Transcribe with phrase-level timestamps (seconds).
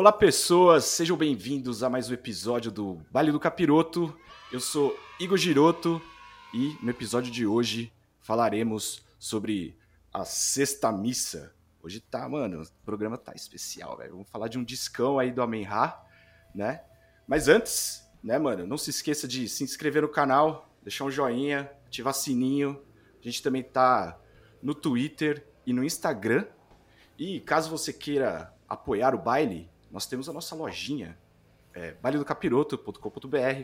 [0.00, 4.16] Olá, pessoas, sejam bem-vindos a mais um episódio do Baile do Capiroto.
[4.52, 6.00] Eu sou Igor Giroto
[6.54, 9.76] e no episódio de hoje falaremos sobre
[10.14, 11.52] a Sexta Missa.
[11.82, 14.12] Hoje tá, mano, o programa tá especial, velho.
[14.12, 16.00] Vamos falar de um discão aí do Amen-Ra,
[16.54, 16.80] né?
[17.26, 21.68] Mas antes, né, mano, não se esqueça de se inscrever no canal, deixar um joinha,
[21.86, 22.80] ativar sininho.
[23.20, 24.16] A gente também tá
[24.62, 26.46] no Twitter e no Instagram.
[27.18, 31.18] E caso você queira apoiar o baile, nós temos a nossa lojinha,
[31.74, 31.94] é,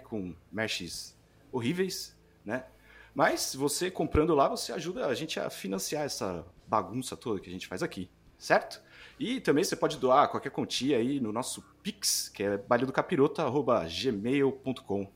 [0.00, 1.16] com meshes
[1.50, 2.64] horríveis, né?
[3.14, 7.52] Mas você comprando lá, você ajuda a gente a financiar essa bagunça toda que a
[7.52, 8.82] gente faz aqui, certo?
[9.18, 15.12] E também você pode doar qualquer quantia aí no nosso Pix, que é bailedocapiroto.gmail.com,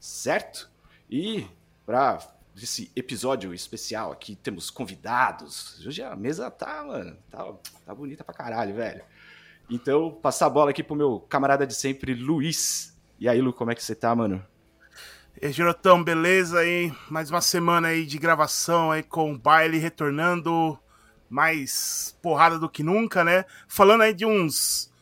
[0.00, 0.70] certo?
[1.10, 1.46] E
[1.84, 2.18] para
[2.56, 5.84] esse episódio especial aqui, temos convidados.
[5.86, 7.52] Hoje a mesa tá, mano, tá,
[7.84, 9.04] tá bonita pra caralho, velho.
[9.68, 12.96] Então, passar a bola aqui pro meu camarada de sempre, Luiz.
[13.18, 14.44] E aí, Lu, como é que você tá, mano?
[15.40, 16.92] E Girotão, beleza aí?
[17.10, 20.78] Mais uma semana aí de gravação aí com o baile retornando.
[21.28, 23.44] Mais porrada do que nunca, né?
[23.66, 24.92] Falando aí de uns.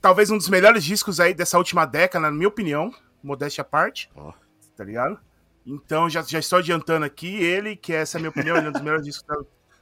[0.00, 2.94] Talvez um dos melhores discos aí dessa última década, na minha opinião.
[3.22, 4.10] Modéstia à parte.
[4.14, 4.32] Oh.
[4.76, 5.18] Tá ligado?
[5.66, 8.68] Então já, já estou adiantando aqui ele, que essa é a minha opinião, ele é
[8.68, 9.36] um dos melhores discos da,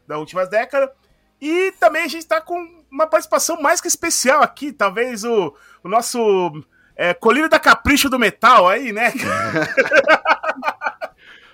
[0.07, 0.93] da última década.
[1.41, 5.89] E também a gente está com uma participação mais que especial aqui, talvez o, o
[5.89, 6.63] nosso
[6.95, 9.13] é, colírio da capricho do metal aí, né?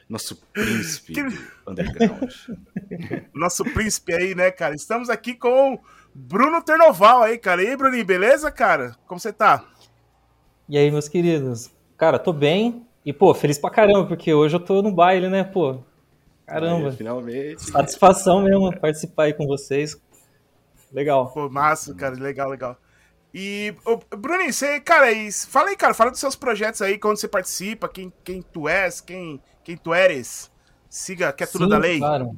[0.08, 1.20] Nosso príncipe que...
[1.66, 2.32] underground.
[3.32, 4.74] Nosso príncipe aí, né, cara?
[4.74, 5.78] Estamos aqui com
[6.14, 7.62] Bruno Ternoval aí, cara.
[7.62, 8.96] E aí, Bruninho, beleza, cara?
[9.06, 9.62] Como você tá?
[10.66, 11.70] E aí, meus queridos?
[11.98, 12.86] Cara, tô bem.
[13.04, 15.80] E, pô, feliz pra caramba, porque hoje eu tô no baile, né, pô?
[16.46, 16.88] Caramba.
[16.88, 17.70] Aí, finalmente.
[17.70, 20.00] Satisfação mesmo participar aí com vocês.
[20.92, 21.30] Legal.
[21.30, 22.14] Pô, massa, cara.
[22.14, 22.76] Legal, legal.
[23.32, 25.06] E, ô, Bruninho, você, cara,
[25.48, 29.00] fala aí, cara, fala dos seus projetos aí, quando você participa, quem, quem tu és,
[29.00, 30.50] quem, quem tu eres.
[30.88, 31.98] Siga, que é tudo Sim, da lei.
[31.98, 32.36] Claro.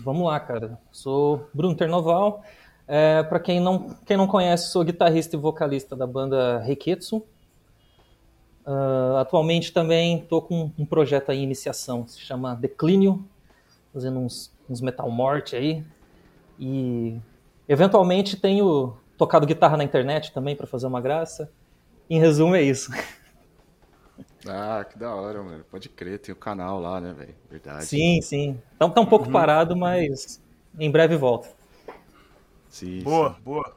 [0.00, 0.78] Vamos lá, cara.
[0.90, 2.42] Sou Bruno Ternoval.
[2.88, 7.18] É, para quem não, quem não conhece, sou guitarrista e vocalista da banda Reiketsu.
[8.66, 13.24] Uh, atualmente também estou com um projeto aí em iniciação, se chama Declínio,
[13.92, 15.84] fazendo uns, uns metal morte aí.
[16.58, 17.16] E
[17.68, 21.50] eventualmente tenho tocado guitarra na internet também para fazer uma graça.
[22.08, 22.92] Em resumo, é isso.
[24.48, 25.64] Ah, que da hora, mano.
[25.70, 27.34] Pode crer, tem o canal lá, né, velho?
[27.50, 27.86] Verdade.
[27.86, 28.60] Sim, sim.
[28.76, 29.32] Então tá um pouco uhum.
[29.32, 30.40] parado, mas
[30.78, 31.48] em breve volta.
[32.68, 33.02] Sim.
[33.02, 33.40] Boa, sim.
[33.42, 33.76] boa.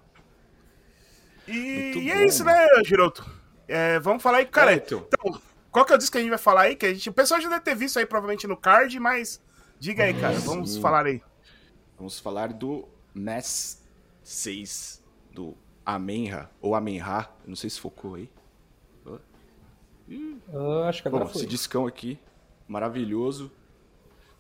[1.48, 3.28] E, e é isso, né, Giroto?
[3.68, 4.74] É, vamos falar aí, cara.
[4.74, 5.06] É, então.
[5.08, 5.42] então.
[5.72, 6.76] qual que é o disco que a gente vai falar aí?
[6.76, 9.42] Que a gente, o pessoal já deve ter visto aí provavelmente no card, mas
[9.80, 10.38] diga aí, cara.
[10.40, 10.82] Vamos sim.
[10.82, 11.22] falar aí.
[11.98, 13.79] Vamos falar do Mass
[14.30, 18.30] 6 do Amenra, ou Amenra, não sei se focou aí.
[20.08, 21.42] Uh, acho que agora Bom, foi.
[21.42, 22.20] Esse discão aqui,
[22.68, 23.52] maravilhoso,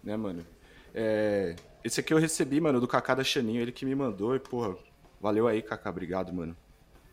[0.03, 0.45] né, mano?
[0.93, 4.39] É, esse aqui eu recebi, mano, do Kaká da Chaninho, ele que me mandou, e,
[4.39, 4.77] porra,
[5.19, 6.55] valeu aí, Kaká, obrigado, mano.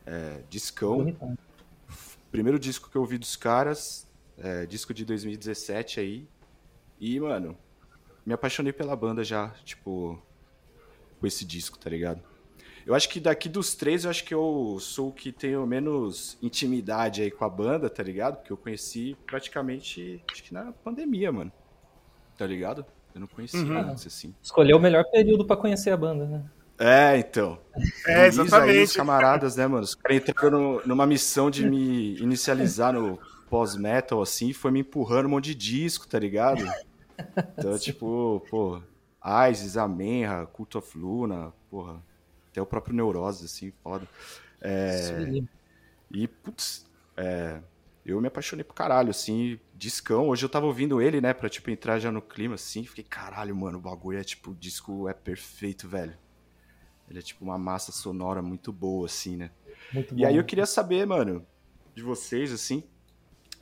[0.04, 0.98] É, discão.
[0.98, 1.38] Bonitão.
[2.30, 6.28] Primeiro disco que eu ouvi dos caras, é, disco de 2017 aí.
[7.00, 7.56] E, mano,
[8.24, 10.20] me apaixonei pela banda já, tipo,
[11.18, 12.35] com esse disco, tá ligado?
[12.86, 16.38] Eu acho que daqui dos três, eu acho que eu sou o que tenho menos
[16.40, 18.36] intimidade aí com a banda, tá ligado?
[18.36, 21.50] Porque eu conheci praticamente, acho que na pandemia, mano.
[22.38, 22.86] Tá ligado?
[23.12, 23.90] Eu não conhecia uhum.
[23.90, 24.32] antes, assim.
[24.40, 26.44] Escolheu o melhor período para conhecer a banda, né?
[26.78, 27.58] É, então.
[28.06, 28.76] É, exatamente.
[28.76, 29.82] Aí, os camaradas, né, mano?
[29.82, 33.18] Os caras entraram numa missão de me inicializar no
[33.50, 36.64] pós-metal, assim, foi me empurrando um monte de disco, tá ligado?
[37.58, 38.80] Então, tipo, pô,
[39.50, 42.00] Isis, Amenra, Cult of Luna, porra,
[42.56, 44.08] até o próprio Neurose, assim, foda.
[44.62, 45.42] É,
[46.10, 47.60] e, putz, é,
[48.04, 50.28] eu me apaixonei pro caralho, assim, discão.
[50.28, 53.54] Hoje eu tava ouvindo ele, né, pra, tipo, entrar já no clima, assim, fiquei, caralho,
[53.54, 56.16] mano, o bagulho é, tipo, o disco é perfeito, velho.
[57.10, 59.50] Ele é, tipo, uma massa sonora muito boa, assim, né.
[59.92, 60.26] Muito e bom.
[60.26, 61.46] aí eu queria saber, mano,
[61.94, 62.82] de vocês, assim,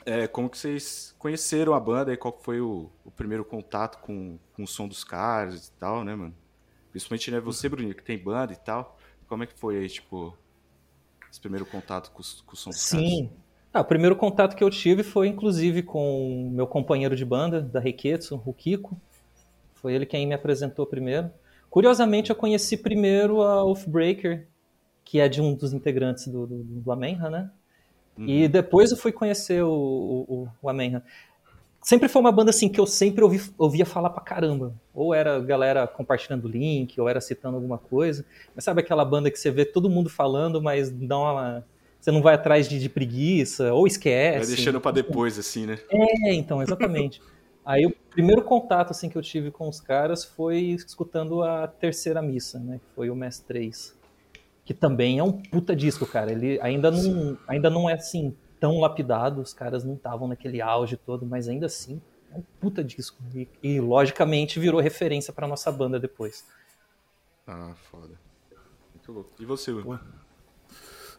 [0.05, 4.39] é, como que vocês conheceram a banda e qual foi o, o primeiro contato com,
[4.53, 6.35] com o som dos caras e tal, né, mano?
[6.95, 8.97] Principalmente, né, você, Bruninho, que tem banda e tal.
[9.27, 10.33] Como é que foi aí, tipo,
[11.29, 13.29] esse primeiro contato com, com o som Sim.
[13.73, 17.61] Ah, o primeiro contato que eu tive foi, inclusive, com o meu companheiro de banda,
[17.61, 18.97] da Reiketsu, o Kiko.
[19.73, 21.29] Foi ele quem me apresentou primeiro.
[21.69, 24.47] Curiosamente, eu conheci primeiro a Oathbreaker,
[25.03, 27.51] que é de um dos integrantes do, do, do Amenha, né?
[28.17, 28.25] Uhum.
[28.25, 31.03] E depois eu fui conhecer o, o, o Amenha.
[31.85, 34.73] Sempre foi uma banda assim que eu sempre ouvi, ouvia falar pra caramba.
[34.91, 38.25] Ou era galera compartilhando link, ou era citando alguma coisa.
[38.55, 41.65] Mas sabe aquela banda que você vê todo mundo falando, mas dá uma.
[42.01, 44.47] Você não vai atrás de, de preguiça, ou esquece.
[44.47, 45.79] Vai deixando para depois, assim, né?
[45.89, 47.21] É, então, exatamente.
[47.63, 52.21] Aí o primeiro contato assim que eu tive com os caras foi escutando a terceira
[52.21, 52.77] missa, né?
[52.77, 53.95] Que foi o Mass 3.
[54.63, 56.31] Que também é um puta disco, cara.
[56.31, 60.97] Ele ainda não, ainda não é assim tão lapidado, os caras não estavam naquele auge
[60.97, 63.17] todo, mas ainda assim é um puta disco.
[63.33, 66.45] E, e logicamente virou referência para nossa banda depois.
[67.47, 68.19] Ah, foda.
[68.93, 69.31] Muito louco.
[69.39, 69.99] E você, Will?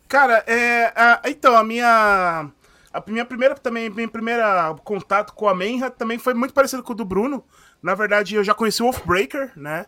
[0.09, 2.51] Cara, é, a, então, a minha.
[2.93, 6.93] A minha primeira também, minha primeira contato com a Menra também foi muito parecido com
[6.93, 7.45] o do Bruno.
[7.83, 9.87] Na verdade, eu já conheci o Wolfbreaker, né?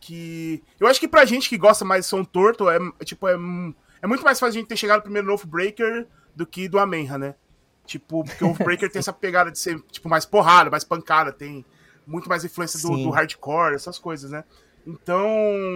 [0.00, 0.62] Que.
[0.78, 3.34] Eu acho que pra gente que gosta mais de som torto, é, tipo, é,
[4.02, 7.16] é muito mais fácil a gente ter chegado primeiro no Wolfbreaker do que do Amenha,
[7.18, 7.34] né?
[7.86, 11.64] Tipo, porque o Wolfbreaker tem essa pegada de ser, tipo, mais porrada, mais pancada, tem
[12.06, 14.44] muito mais influência do, do, hardcore, essas coisas, né?
[14.86, 15.26] Então,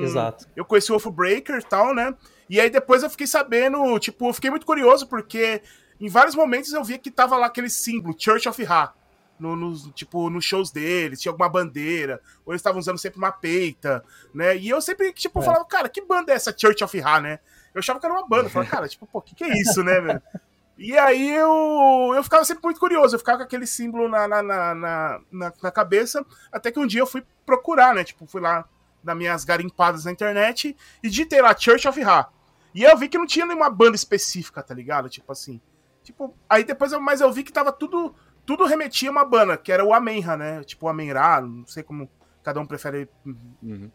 [0.03, 0.47] Exato.
[0.57, 2.15] eu conheci o Wolfbreaker e tal, né?
[2.49, 5.63] E aí depois eu fiquei sabendo, tipo, eu fiquei muito curioso, porque
[6.01, 8.95] em vários momentos eu via que tava lá aquele símbolo, Church of Ra,
[9.39, 13.33] no, no, tipo, nos shows deles, tinha alguma bandeira, ou eles estavam usando sempre uma
[13.33, 14.03] peita,
[14.35, 14.57] né?
[14.57, 15.43] E eu sempre, tipo, é.
[15.43, 17.39] falava, cara, que banda é essa Church of Ra, né?
[17.75, 19.53] Eu achava que era uma banda, eu falava, cara, tipo, pô, o que, que é
[19.61, 20.23] isso, né, velho?
[20.79, 24.43] E aí eu, eu ficava sempre muito curioso, eu ficava com aquele símbolo na, na,
[24.43, 28.05] na, na, na cabeça, até que um dia eu fui procurar, né?
[28.05, 28.65] Tipo, fui lá
[29.03, 32.29] nas minhas garimpadas na internet e digitei lá Church of Ra.
[32.73, 35.09] E eu vi que não tinha nenhuma banda específica, tá ligado?
[35.09, 35.61] Tipo assim.
[36.05, 38.15] Tipo, aí depois eu, mas eu vi que tava tudo
[38.47, 40.63] tudo remetia a uma banda, que era o Amenra, né?
[40.63, 42.09] Tipo o Amenra, não sei como
[42.43, 43.91] cada um prefere uhum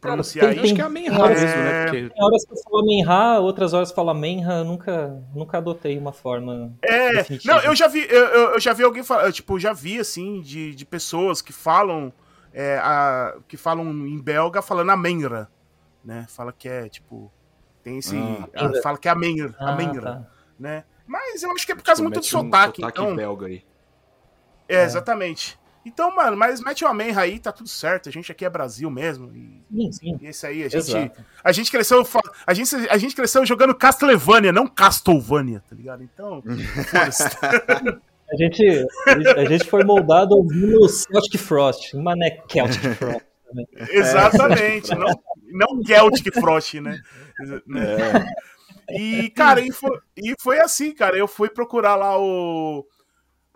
[0.00, 1.84] pronunciar tem, Acho que é a Menha mesmo, né?
[1.84, 2.08] Porque...
[2.08, 6.74] Tem horas que eu falo Menha, outras horas fala Menha, nunca, nunca adotei uma forma.
[6.82, 7.54] É, definitiva.
[7.54, 10.74] não, eu já vi, eu, eu já vi alguém falar, tipo, já vi assim, de,
[10.74, 12.12] de pessoas que falam.
[12.58, 15.50] É, a, que falam em belga falando a Menra,
[16.02, 16.24] né?
[16.28, 17.30] Fala que é, tipo.
[17.82, 18.16] Tem esse.
[18.16, 20.26] Ah, a, fala que é a Menra, ah, a Menra, tá.
[20.58, 20.84] né?
[21.06, 22.80] Mas eu acho que é por causa tipo, muito do sotaque.
[22.80, 23.14] Um sotaque então...
[23.14, 23.62] belga aí.
[24.68, 24.84] É, é.
[24.84, 25.58] exatamente.
[25.86, 28.08] Então, mano, mas mete o Amenra aí, tá tudo certo.
[28.08, 29.32] A gente aqui é Brasil mesmo.
[29.32, 30.18] E, sim, sim.
[30.20, 31.12] E é isso aí, a gente,
[31.44, 32.04] a gente cresceu.
[32.44, 36.02] A gente, a gente cresceu jogando Castlevania, não Castlevania, tá ligado?
[36.02, 36.42] Então,
[38.28, 38.86] A gente,
[39.36, 43.24] a gente foi moldado ouvindo Celtic Frost, mané Celtic Frost.
[43.46, 43.68] Também.
[43.88, 45.14] Exatamente, não,
[45.52, 47.00] não Celtic Frost, né?
[48.90, 48.98] É.
[48.98, 51.16] E, cara, e foi, e foi assim, cara.
[51.16, 52.84] Eu fui procurar lá o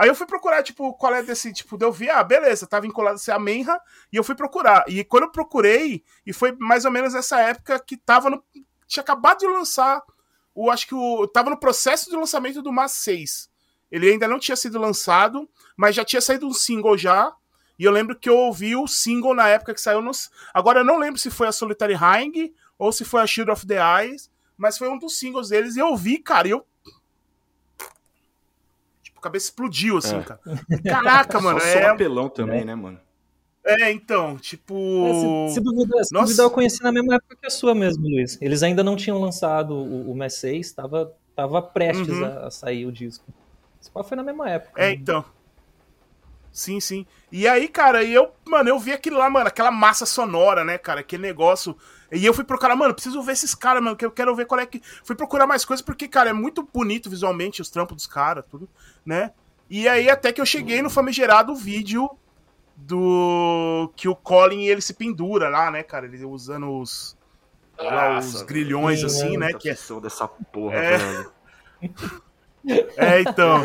[0.01, 3.17] Aí eu fui procurar, tipo, qual é desse, tipo, eu vi, ah, beleza, tá vinculado
[3.17, 3.79] a ser a Menra,
[4.11, 4.83] e eu fui procurar.
[4.89, 8.43] E quando eu procurei, e foi mais ou menos essa época que tava no.
[8.87, 10.03] Tinha acabado de lançar,
[10.55, 11.27] o, acho que o.
[11.27, 13.51] Tava no processo de lançamento do Mas 6.
[13.93, 17.31] Ele ainda não tinha sido lançado, mas já tinha saído um single já.
[17.79, 20.31] E eu lembro que eu ouvi o single na época que saiu nos.
[20.55, 23.67] Agora eu não lembro se foi a Solitary Hang ou se foi a Shield of
[23.67, 25.77] the Eyes, mas foi um dos singles deles.
[25.77, 26.67] E eu ouvi, cara, e eu
[29.21, 30.23] cabeça explodiu, assim, é.
[30.23, 30.41] cara.
[30.85, 31.61] Caraca, mano.
[31.61, 32.65] Só é apelão também, é.
[32.65, 32.99] né, mano?
[33.65, 34.75] É, então, tipo.
[35.07, 38.09] É, se, se, duvidar, se duvidar, eu conheci na mesma época que a sua mesmo,
[38.09, 38.39] Luiz.
[38.41, 42.25] Eles ainda não tinham lançado o, o MES 6, estava tava prestes uhum.
[42.25, 43.25] a, a, sair o disco.
[43.81, 44.81] Esse foi na mesma época.
[44.81, 44.95] É, né?
[44.95, 45.25] então.
[46.53, 47.07] Sim, sim.
[47.31, 51.01] E aí, cara, eu, mano, eu vi aquilo lá, mano, aquela massa sonora, né, cara,
[51.01, 51.77] aquele negócio.
[52.13, 54.61] E eu fui procurar, mano, preciso ver esses caras, mano, que eu quero ver qual
[54.61, 54.83] é que.
[55.05, 58.69] Fui procurar mais coisas, porque, cara, é muito bonito visualmente os trampos dos caras, tudo,
[59.07, 59.33] né?
[59.69, 62.11] E aí, até que eu cheguei no famigerado vídeo
[62.77, 63.93] do.
[63.95, 66.07] que o Colin ele se pendura lá, né, cara?
[66.07, 67.17] Ele usando os.
[67.79, 69.53] Lá, os grilhões, sim, assim, né?
[69.53, 69.77] Que é.
[70.03, 71.27] dessa porra, é...
[72.97, 73.63] é, então.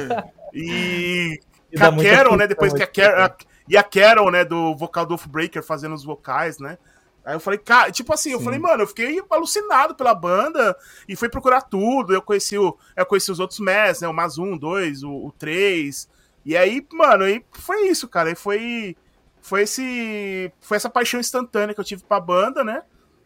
[0.53, 1.39] E.
[1.71, 2.47] e a Carol, né?
[2.47, 3.35] Depois que a Carol.
[3.67, 6.77] E a Carol, né, do vocal do Breaker fazendo os vocais, né?
[7.25, 8.35] Aí eu falei, cara, tipo assim, Sim.
[8.35, 10.77] eu falei, mano, eu fiquei alucinado pela banda
[11.09, 12.13] e fui procurar tudo.
[12.13, 14.07] Eu conheci, o, eu conheci os outros MES, né?
[14.07, 16.07] O Mais 1, 2, o, o 3.
[16.45, 18.29] E aí, mano, aí foi isso, cara.
[18.29, 18.95] Aí foi.
[19.41, 20.51] Foi esse.
[20.61, 22.83] Foi essa paixão instantânea que eu tive pra banda, né?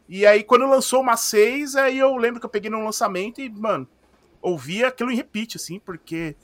[0.08, 3.50] E aí, quando lançou uma 6, aí eu lembro que eu peguei no lançamento e,
[3.50, 3.88] mano,
[4.42, 6.38] ouvia aquilo em repeat, assim, porque.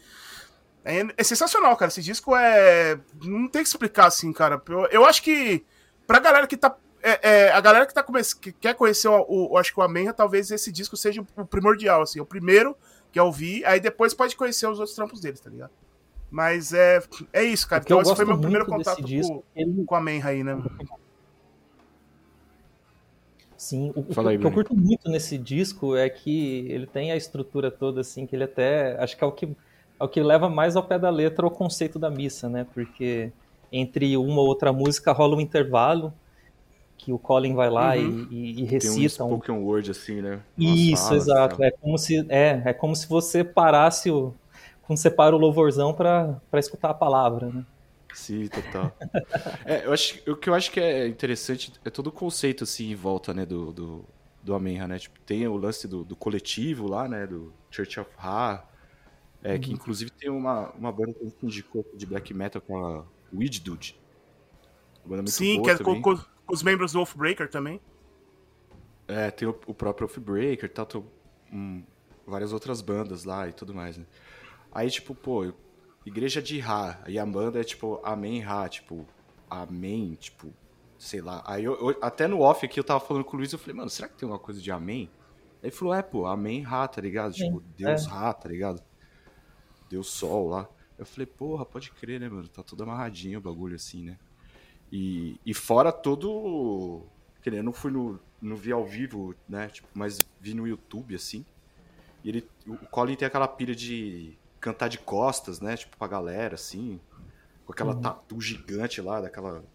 [0.83, 1.89] É, é sensacional, cara.
[1.89, 2.99] Esse disco é.
[3.23, 4.61] Não tem que explicar, assim, cara.
[4.67, 5.65] Eu, eu acho que.
[6.05, 8.19] Pra galera que tá é, é, a galera que, tá come...
[8.41, 12.01] que quer conhecer o, o, acho que o Amenra, talvez esse disco seja o primordial,
[12.01, 12.75] assim, o primeiro
[13.11, 15.71] que eu ouvi, aí depois pode conhecer os outros trampos deles, tá ligado?
[16.31, 17.83] Mas é, é isso, cara.
[17.85, 19.85] Então esse foi meu primeiro contato disco, com, ele...
[19.85, 20.61] com a Menra aí, né?
[23.55, 27.15] Sim, o, aí, o que eu curto muito nesse disco é que ele tem a
[27.15, 29.01] estrutura toda, assim, que ele até.
[29.01, 29.55] Acho que é o que
[29.99, 32.65] é o que leva mais ao pé da letra o conceito da missa, né?
[32.73, 33.31] Porque
[33.71, 36.13] entre uma ou outra música rola um intervalo
[36.97, 38.27] que o Colin vai lá uhum.
[38.31, 39.63] e, e, recita Tem um spoken um...
[39.63, 40.41] word assim, né?
[40.57, 41.63] Isso, falas, exato.
[41.63, 44.33] É como se é, é como se você parasse o
[44.85, 47.65] quando você para o louvorzão para escutar a palavra, né?
[48.13, 48.95] Sim, total.
[49.65, 52.91] é, eu acho, o que eu acho que é interessante é todo o conceito assim
[52.91, 54.05] em volta, né, do, do,
[54.41, 54.99] do Amenha, né?
[54.99, 58.63] Tipo, tem o lance do, do coletivo lá, né, do Church of Ra,
[59.43, 59.59] é, uhum.
[59.59, 63.03] que inclusive tem uma, uma banda que a gente indicou de black metal com a
[63.33, 63.99] Weed Dude.
[65.25, 65.77] Sim, que é
[66.45, 67.81] com, os membros do Wolfbreaker também.
[69.07, 71.03] É, tem o, o próprio Wolfbreaker, tal, tem,
[71.51, 71.83] um,
[72.25, 74.05] várias outras bandas lá e tudo mais, né?
[74.71, 75.53] Aí, tipo, pô,
[76.05, 79.05] igreja de Ra, e a banda é tipo Amém Ra, tipo,
[79.49, 80.53] Amém, tipo,
[80.97, 81.43] sei lá.
[81.45, 83.75] Aí eu, eu, até no off aqui eu tava falando com o Luiz, eu falei,
[83.75, 85.09] mano, será que tem uma coisa de Amém?
[85.61, 87.35] Aí ele falou, é, pô, Amém Ra, tá ligado?
[87.35, 88.09] Sim, tipo, Deus é.
[88.09, 88.83] Ra, tá ligado?
[89.89, 90.67] Deus Sol lá.
[90.97, 92.47] Eu falei, porra, pode crer, né, mano?
[92.47, 94.17] Tá tudo amarradinho o bagulho assim, né?
[94.95, 97.03] E, e fora todo.
[97.41, 99.67] Que eu não fui no, no vi ao vivo, né?
[99.67, 101.45] Tipo, mas vi no YouTube, assim.
[102.23, 105.75] E ele, o Colin tem aquela pilha de cantar de costas, né?
[105.75, 107.01] Tipo, pra galera, assim.
[107.65, 108.01] Com aquela uhum.
[108.01, 109.65] tatu gigante lá, daquela.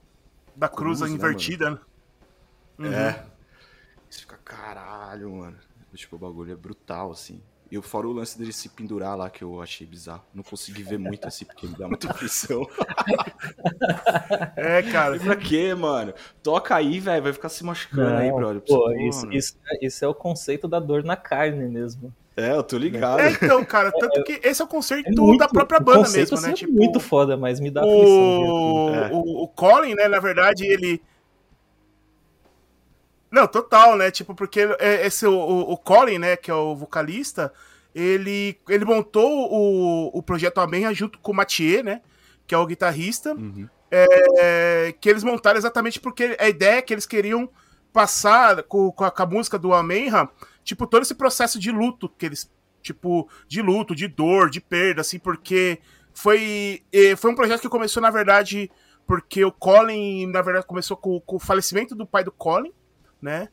[0.57, 1.79] Da cruz, cruz né, invertida, né?
[2.79, 2.93] Uhum.
[2.93, 3.27] É.
[4.09, 5.59] Você fica, caralho, mano.
[5.95, 7.43] Tipo, o bagulho é brutal, assim.
[7.71, 10.25] E fora o lance dele se pendurar lá, que eu achei bizarro.
[10.35, 12.67] Não consegui ver muito assim, porque me dá muita pressão.
[14.57, 15.17] é, cara.
[15.17, 16.13] E pra quê, mano?
[16.43, 17.23] Toca aí, velho.
[17.23, 18.61] Vai ficar se machucando Não, aí, brother.
[18.63, 22.13] Pô, isso, isso, é, isso, é o conceito da dor na carne mesmo.
[22.37, 23.21] É, eu tô ligado.
[23.21, 26.41] É, então, cara, tanto que esse é o conceito é muito, da própria banda mesmo,
[26.41, 26.51] né?
[26.51, 28.03] É tipo, muito foda, mas me dá aflição.
[28.03, 29.11] O, é.
[29.13, 31.01] o, o Colin, né, na verdade, ele
[33.31, 34.11] não, total, né?
[34.11, 37.53] Tipo, porque é, esse, o, o Colin, né, que é o vocalista,
[37.95, 42.03] ele, ele montou o, o projeto Amenha junto com o Mathieu, né?
[42.47, 43.35] Que é o guitarrista.
[43.35, 43.69] Uhum.
[43.93, 47.51] É, que eles montaram exatamente porque a ideia é que eles queriam
[47.93, 50.29] passar com, com, a, com a música do Amenha,
[50.63, 52.51] tipo, todo esse processo de luto que eles.
[52.83, 55.81] Tipo, de luto, de dor, de perda, assim, porque
[56.15, 56.83] foi,
[57.19, 58.71] foi um projeto que começou, na verdade,
[59.07, 62.73] porque o Colin, na verdade, começou com, com o falecimento do pai do Colin
[63.21, 63.49] né?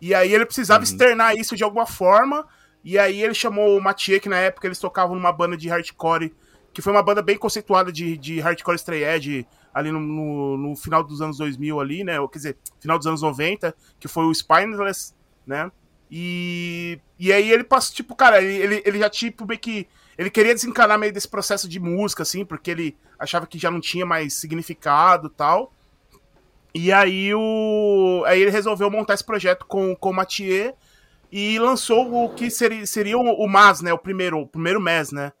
[0.00, 0.84] E aí ele precisava uhum.
[0.84, 2.46] externar isso de alguma forma.
[2.84, 6.34] E aí ele chamou o Mathieu, que na época eles tocavam numa banda de hardcore,
[6.72, 10.76] que foi uma banda bem conceituada de, de hardcore stray edge ali no, no, no,
[10.76, 12.20] final dos anos 2000 ali, né?
[12.20, 15.14] Ou, quer dizer, final dos anos 90, que foi o Spineless,
[15.46, 15.70] né?
[16.10, 19.86] E, e aí ele passou, tipo, cara, ele, ele já, tipo, meio que...
[20.16, 23.80] Ele queria desencanar meio desse processo de música, assim, porque ele achava que já não
[23.80, 25.72] tinha mais significado e tal.
[26.80, 28.22] E aí, o...
[28.24, 30.76] aí ele resolveu montar esse projeto com, com o Mathieu
[31.30, 33.92] e lançou o que seria, seria o, o MAS, né?
[33.92, 35.32] O primeiro, o primeiro MES, né?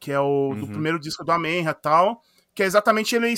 [0.00, 0.60] Que é o uhum.
[0.60, 2.22] do primeiro disco do Amenra e tal.
[2.54, 3.34] Que é exatamente ele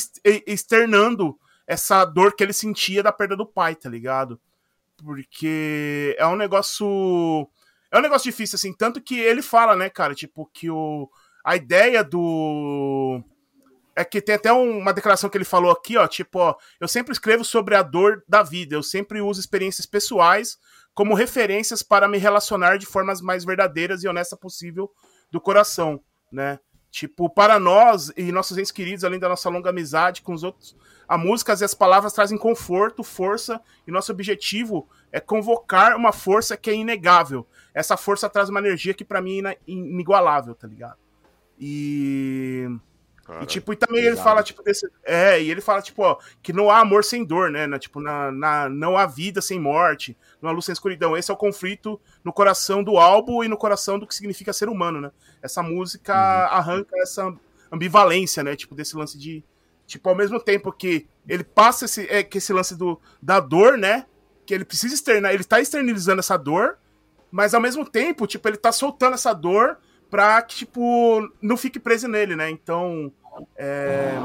[0.46, 1.36] externando
[1.66, 4.40] essa dor que ele sentia da perda do pai, tá ligado?
[4.96, 6.86] Porque é um negócio.
[7.90, 8.72] É um negócio difícil, assim.
[8.72, 10.14] Tanto que ele fala, né, cara?
[10.14, 11.10] Tipo, que o,
[11.44, 13.20] a ideia do
[13.98, 17.12] é que tem até uma declaração que ele falou aqui, ó, tipo, ó, eu sempre
[17.12, 20.56] escrevo sobre a dor da vida, eu sempre uso experiências pessoais
[20.94, 24.88] como referências para me relacionar de formas mais verdadeiras e honestas possível
[25.32, 26.00] do coração,
[26.30, 26.60] né?
[26.92, 30.76] Tipo, para nós e nossos entes queridos, além da nossa longa amizade com os outros,
[31.08, 36.56] a música e as palavras trazem conforto, força, e nosso objetivo é convocar uma força
[36.56, 37.44] que é inegável.
[37.74, 40.98] Essa força traz uma energia que para mim é inigualável, tá ligado?
[41.58, 42.68] E
[43.28, 44.16] Cara, e, tipo, e também pesado.
[44.16, 44.90] ele fala, tipo, desse.
[45.04, 47.66] É, e ele fala, tipo, ó, que não há amor sem dor, né?
[47.66, 51.14] Na, tipo, na, na, não há vida sem morte, não há luz sem escuridão.
[51.14, 54.70] Esse é o conflito no coração do álbum e no coração do que significa ser
[54.70, 55.10] humano, né?
[55.42, 56.56] Essa música uhum.
[56.56, 57.30] arranca essa
[57.70, 58.56] ambivalência, né?
[58.56, 59.44] Tipo, desse lance de.
[59.86, 63.76] Tipo, ao mesmo tempo que ele passa esse, é, que esse lance do, da dor,
[63.76, 64.06] né?
[64.46, 66.78] Que ele precisa externar, ele tá externalizando essa dor,
[67.30, 69.76] mas ao mesmo tempo, tipo, ele tá soltando essa dor
[70.10, 72.50] pra que, tipo, não fique preso nele, né?
[72.50, 73.12] Então,
[73.56, 74.16] é,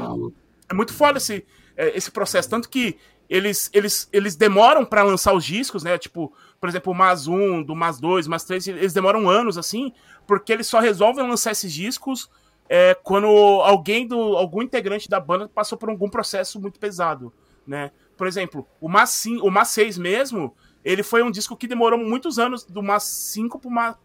[0.68, 1.44] é muito foda esse,
[1.76, 2.48] é, esse processo.
[2.48, 5.96] Tanto que eles, eles, eles demoram para lançar os discos, né?
[5.98, 9.92] Tipo, por exemplo, o Mas 1, do Mas 2, Mas 3, eles demoram anos, assim,
[10.26, 12.30] porque eles só resolvem lançar esses discos
[12.68, 14.36] é, quando alguém do.
[14.36, 17.32] algum integrante da banda passou por algum processo muito pesado,
[17.66, 17.90] né?
[18.16, 20.54] Por exemplo, o Mas, 5, o Mas 6 mesmo,
[20.84, 23.60] ele foi um disco que demorou muitos anos do Mas 5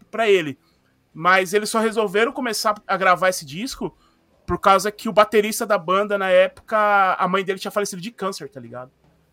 [0.09, 0.57] para ele.
[1.13, 3.95] Mas eles só resolveram começar a gravar esse disco
[4.49, 8.09] por causa que o baterista da banda, na época, a mãe dele tinha falecido de
[8.09, 8.89] câncer, tá ligado?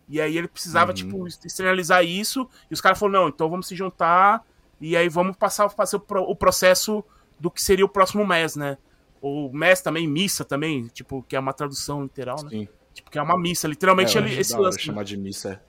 [0.07, 0.95] E aí ele precisava, uhum.
[0.95, 2.47] tipo, externalizar isso.
[2.69, 4.45] E os caras falaram, não, então vamos se juntar
[4.79, 7.03] e aí vamos passar, fazer o processo
[7.39, 8.77] do que seria o próximo mês, né?
[9.19, 12.49] Ou Mass também, missa também, tipo, que é uma tradução literal, né?
[12.51, 12.67] Sim.
[12.93, 14.79] Tipo, que é uma missa, literalmente É, ele, esse lance.
[14.79, 15.59] chamar de missa.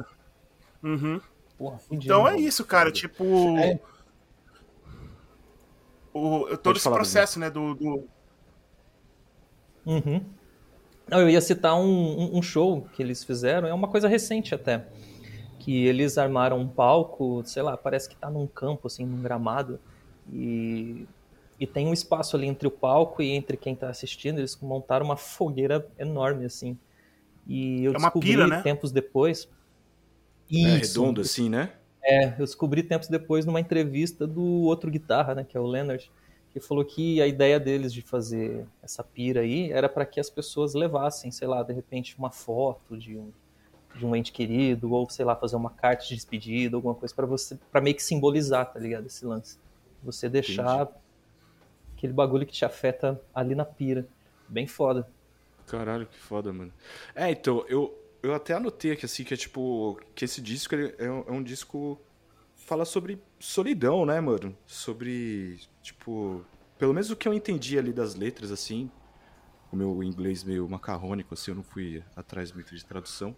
[0.00, 0.04] é.
[0.82, 1.20] Uhum.
[1.56, 3.56] Porra, Então é isso, cara, tipo.
[3.56, 3.78] É.
[6.12, 8.08] O, todo esse processo, né, do, do-
[9.86, 10.24] Uhum.
[11.08, 14.54] Não, eu ia citar um, um- um show que eles fizeram, é uma coisa recente
[14.54, 14.86] até.
[15.58, 19.80] Que eles armaram um palco, sei lá, parece que tá num campo, assim, num gramado.
[20.32, 21.08] E,
[21.60, 24.38] e tem um espaço ali entre o palco e entre quem tá assistindo.
[24.38, 26.78] Eles montaram uma fogueira enorme, assim.
[27.46, 28.62] E eu É uma descobri pira, né?
[28.62, 29.48] tempos depois.
[30.62, 31.72] É Isso, redondo assim, né?
[32.04, 36.10] é, eu descobri tempos depois numa entrevista do outro guitarra, né, que é o Leonard,
[36.54, 40.30] que falou que a ideia deles de fazer essa pira aí era para que as
[40.30, 43.32] pessoas levassem, sei lá, de repente uma foto de um
[43.96, 47.26] de um ente querido ou sei lá, fazer uma carta de despedida, alguma coisa para
[47.26, 49.58] você, para meio que simbolizar, tá ligado, esse lance.
[50.02, 50.88] Você deixar
[51.96, 54.06] aquele bagulho que te afeta ali na pira.
[54.48, 55.08] Bem foda.
[55.66, 56.72] Caralho, que foda, mano.
[57.14, 60.94] É, então, eu, eu até anotei aqui, assim, que é tipo, que esse disco ele
[60.98, 62.00] é, um, é um disco
[62.64, 64.56] fala sobre solidão, né, mano?
[64.66, 66.44] Sobre, tipo,
[66.78, 68.90] pelo menos o que eu entendi ali das letras, assim,
[69.70, 73.36] o meu inglês meio macarrônico, assim, eu não fui atrás muito de tradução,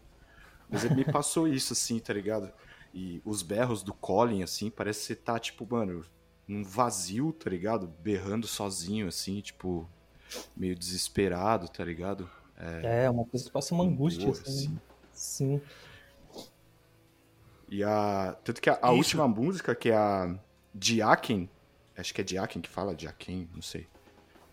[0.69, 2.53] mas ele me passou isso, assim, tá ligado?
[2.95, 6.05] E os berros do Colin, assim, parece que você tá, tipo, mano,
[6.47, 7.89] num vazio, tá ligado?
[8.01, 9.89] Berrando sozinho, assim, tipo,
[10.57, 12.31] meio desesperado, tá ligado?
[12.57, 14.51] É, uma coisa que passa uma angústia, dor, assim.
[14.51, 14.81] assim.
[15.13, 15.61] Sim.
[17.69, 18.37] E a.
[18.45, 20.39] Tanto que a, a última música, que é a
[20.75, 21.49] Diaken,
[21.97, 23.87] acho que é Diaken que fala, Diaken, não sei.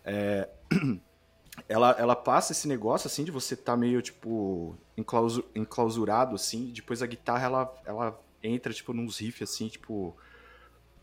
[0.04, 0.48] É,
[1.68, 6.72] ela, ela passa esse negócio assim de você tá meio, tipo, enclausu- enclausurado, assim, e
[6.72, 10.16] depois a guitarra ela, ela entra, tipo, nos riffs assim, tipo.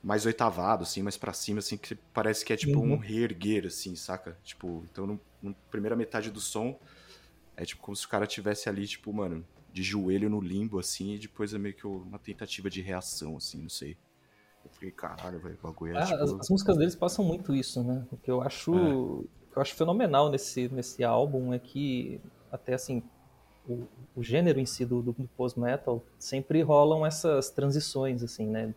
[0.03, 2.93] Mais oitavado, assim, mais pra cima, assim, que parece que é tipo Uhum.
[2.93, 4.35] um reerguer, assim, saca?
[4.43, 6.79] Tipo, então, no, no primeira metade do som,
[7.55, 11.13] é tipo como se o cara tivesse ali, tipo, mano, de joelho no limbo, assim,
[11.15, 13.97] e depois é meio que uma tentativa de reação, assim, não sei.
[14.65, 16.21] Eu fiquei, caralho, velho, o bagulho é Ah, tipo.
[16.23, 18.05] as, as músicas deles passam muito isso, né?
[18.11, 18.97] O que eu acho, É.
[19.55, 23.03] eu acho fenomenal nesse, nesse álbum é que, até assim,
[23.67, 28.73] o, o gênero em si do, do, do post-metal sempre rolam essas transições, assim, né?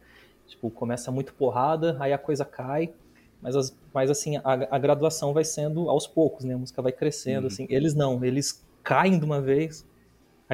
[0.46, 2.92] Tipo, começa muito porrada, aí a coisa cai,
[3.40, 6.54] mas, as, mas assim, a, a graduação vai sendo aos poucos, né?
[6.54, 7.48] A música vai crescendo, Uhum.
[7.48, 7.66] assim.
[7.70, 9.86] Eles não, eles caem de uma vez,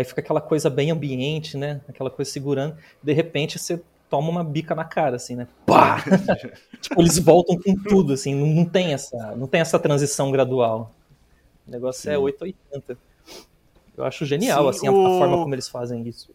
[0.00, 1.80] aí fica aquela coisa bem ambiente, né?
[1.88, 5.46] Aquela coisa segurando, de repente você toma uma bica na cara, assim, né?
[5.66, 6.02] Pá!
[6.80, 10.92] tipo, eles voltam com tudo, assim, não, não tem essa, não tem essa transição gradual.
[11.66, 12.20] O negócio é Sim.
[12.22, 12.98] 880.
[13.96, 16.32] Eu acho genial, Sim, assim, a, a o- forma como eles fazem isso.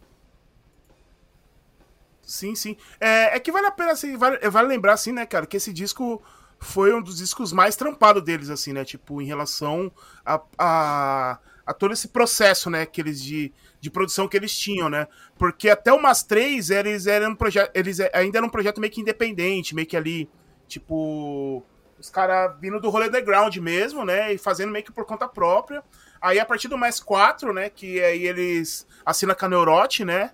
[2.21, 2.75] Sim, sim.
[2.99, 5.71] É, é que vale a pena, assim, vale, vale lembrar, assim, né, cara, que esse
[5.71, 6.21] disco
[6.59, 8.83] foi um dos discos mais trampados deles, assim, né?
[8.83, 9.91] Tipo, em relação
[10.25, 13.51] a, a, a todo esse processo, né, que eles de,
[13.81, 15.07] de produção que eles tinham, né?
[15.37, 17.71] Porque até o Mas 3, eles eram um projeto.
[17.73, 20.29] Eles ainda eram um projeto meio que independente, meio que ali,
[20.67, 21.63] tipo.
[21.97, 24.33] Os caras vindo do rolê underground mesmo, né?
[24.33, 25.83] E fazendo meio que por conta própria.
[26.21, 27.69] Aí a partir do mais 4, né?
[27.69, 30.31] Que aí eles assinam com a Neurote, né?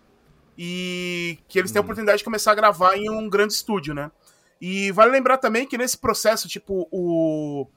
[0.58, 4.12] E que eles têm a oportunidade de começar a gravar em um grande estúdio, né?
[4.60, 7.67] E vale lembrar também que nesse processo, tipo, o.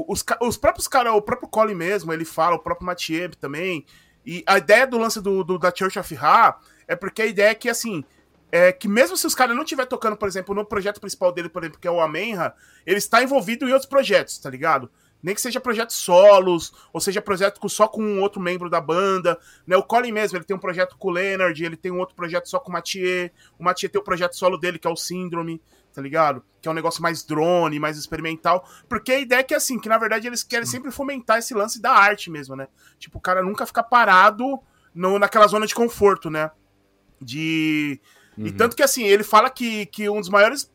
[0.00, 3.84] o- os, os próprios caras, o próprio Colin mesmo, ele fala, o próprio Mathieu também.
[4.24, 7.50] E a ideia do lance do, do- da Church of Ra é porque a ideia
[7.50, 8.04] é que, assim,
[8.50, 11.48] é que mesmo se os caras não estiver tocando, por exemplo, no projeto principal dele,
[11.48, 12.54] por exemplo, que é o Amenra,
[12.86, 14.90] ele está envolvido em outros projetos, tá ligado?
[15.22, 19.38] Nem que seja projetos solos, ou seja projeto só com um outro membro da banda.
[19.66, 19.76] Né?
[19.76, 22.48] O Colin mesmo, ele tem um projeto com o Leonard, ele tem um outro projeto
[22.48, 23.30] só com o Mathieu.
[23.58, 26.42] O Mathieu tem o projeto solo dele, que é o Síndrome, tá ligado?
[26.60, 28.68] Que é um negócio mais drone, mais experimental.
[28.88, 31.80] Porque a ideia é que, assim, que na verdade eles querem sempre fomentar esse lance
[31.80, 32.68] da arte mesmo, né?
[32.98, 34.58] Tipo, o cara nunca ficar parado
[34.94, 36.50] no, naquela zona de conforto, né?
[37.20, 38.00] De.
[38.36, 38.56] E Uhum.
[38.56, 40.70] tanto que, assim, ele fala que, que um dos maiores.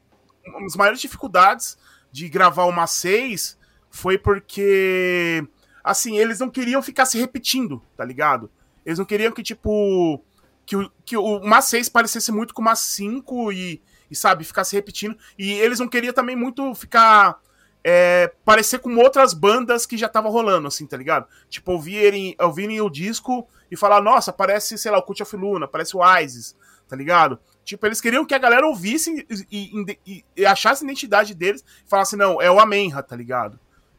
[0.45, 1.77] Uma das maiores dificuldades
[2.11, 3.57] de gravar uma 6
[3.89, 5.45] foi porque.
[5.83, 8.51] Assim, eles não queriam ficar se repetindo, tá ligado?
[8.85, 10.23] Eles não queriam que, tipo.
[10.65, 14.63] Que o, que o uma 6 parecesse muito com uma 5 e, e, sabe, ficar
[14.63, 15.17] se repetindo.
[15.37, 17.39] E eles não queriam também muito ficar.
[17.83, 21.25] é, parecer com outras bandas que já tava rolando, assim, tá ligado?
[21.49, 25.67] Tipo, ouvirem, ouvirem o disco e falar, nossa, parece, sei lá, o Cult of Luna,
[25.67, 26.55] parece o Isis,
[26.87, 27.39] tá ligado?
[27.63, 31.89] Tipo, eles queriam que a galera ouvisse e, e- e- achasse a identidade deles e
[31.89, 33.57] falasse, não, é o Amenra, tá ligado?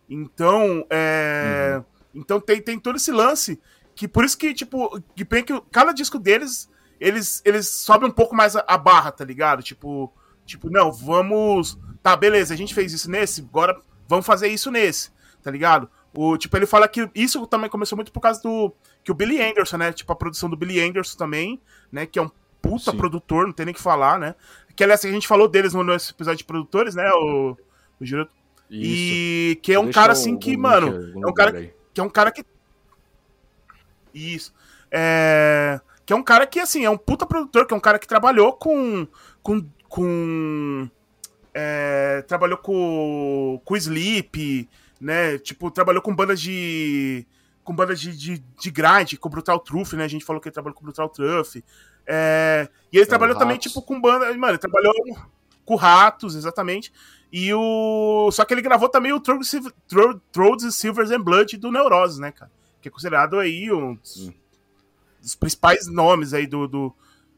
[0.08, 1.82] Então, é.
[2.14, 3.60] Então tem, tem todo esse lance.
[3.94, 6.68] Que por isso que, tipo, que bem que cada disco deles,
[7.00, 9.62] eles, eles sobem um pouco mais a, a barra, tá ligado?
[9.62, 10.12] Tipo,
[10.44, 11.78] tipo, não, vamos.
[12.02, 15.10] Tá, beleza, a gente fez isso nesse, agora vamos fazer isso nesse,
[15.42, 15.90] tá ligado?
[16.14, 18.72] O, tipo, ele fala que isso também começou muito por causa do.
[19.04, 19.92] Que o Billy Anderson, né?
[19.92, 21.60] Tipo, a produção do Billy Anderson também,
[21.92, 22.06] né?
[22.06, 22.30] Que é um
[22.60, 22.96] puta Sim.
[22.96, 24.34] produtor, não tem nem que falar, né?
[24.74, 27.08] Que aliás, a gente falou deles no nosso episódio de produtores, né?
[27.12, 27.56] O,
[28.00, 28.28] o Giro.
[28.70, 30.88] E que é um cara assim que, mano.
[31.22, 31.52] É um cara
[31.92, 32.44] que é um cara que.
[34.14, 34.52] Isso.
[34.90, 35.80] É.
[36.08, 38.08] Que é um cara que, assim, é um puta produtor, que é um cara que
[38.08, 39.06] trabalhou com.
[39.42, 39.62] com.
[39.90, 40.88] com
[41.52, 43.60] é, trabalhou com.
[43.62, 44.66] com Sleep
[44.98, 45.36] né?
[45.36, 47.26] Tipo, trabalhou com bandas de.
[47.62, 50.04] com bandas de, de, de grind, com Brutal Truth, né?
[50.04, 51.56] A gente falou que ele trabalhou com Brutal Truth.
[52.06, 53.46] É, e ele é, trabalhou ratos.
[53.46, 54.32] também, tipo, com banda.
[54.32, 54.94] Mano, ele trabalhou
[55.62, 56.90] com Ratos, exatamente.
[57.30, 58.30] E o.
[58.32, 62.50] Só que ele gravou também o Throats, Silvers and Blood do Neurose, né, cara?
[62.80, 63.98] Que é considerado aí um
[65.28, 66.96] dos principais nomes aí do, do,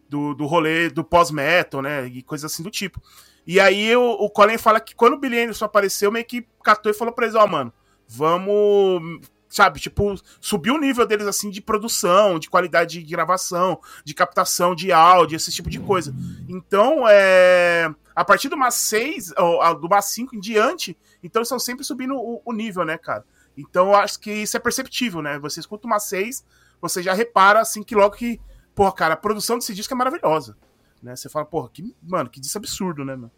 [0.08, 2.06] do, do rolê do pós-metal, né?
[2.06, 3.02] E coisas assim do tipo.
[3.46, 6.90] E aí o, o Colin fala que quando o Billy Anderson apareceu, meio que catou
[6.90, 7.72] e falou pra eles, ó, oh, mano,
[8.06, 14.14] vamos sabe, tipo, subir o nível deles, assim, de produção, de qualidade de gravação, de
[14.14, 16.14] captação de áudio, esse tipo de coisa.
[16.48, 17.92] Então, é...
[18.14, 22.14] a partir do MAS 6, ou, do MAS 5 em diante, então estão sempre subindo
[22.14, 23.24] o, o, nível, né, cara?
[23.56, 25.36] Então, eu acho que isso é perceptível, né?
[25.40, 26.44] Você escuta o MAS 6,
[26.80, 28.40] você já repara, assim, que logo que,
[28.74, 30.56] porra, cara, a produção desse disco é maravilhosa,
[31.02, 31.14] né?
[31.14, 33.32] Você fala, porra, que, mano, que disco absurdo, né, mano?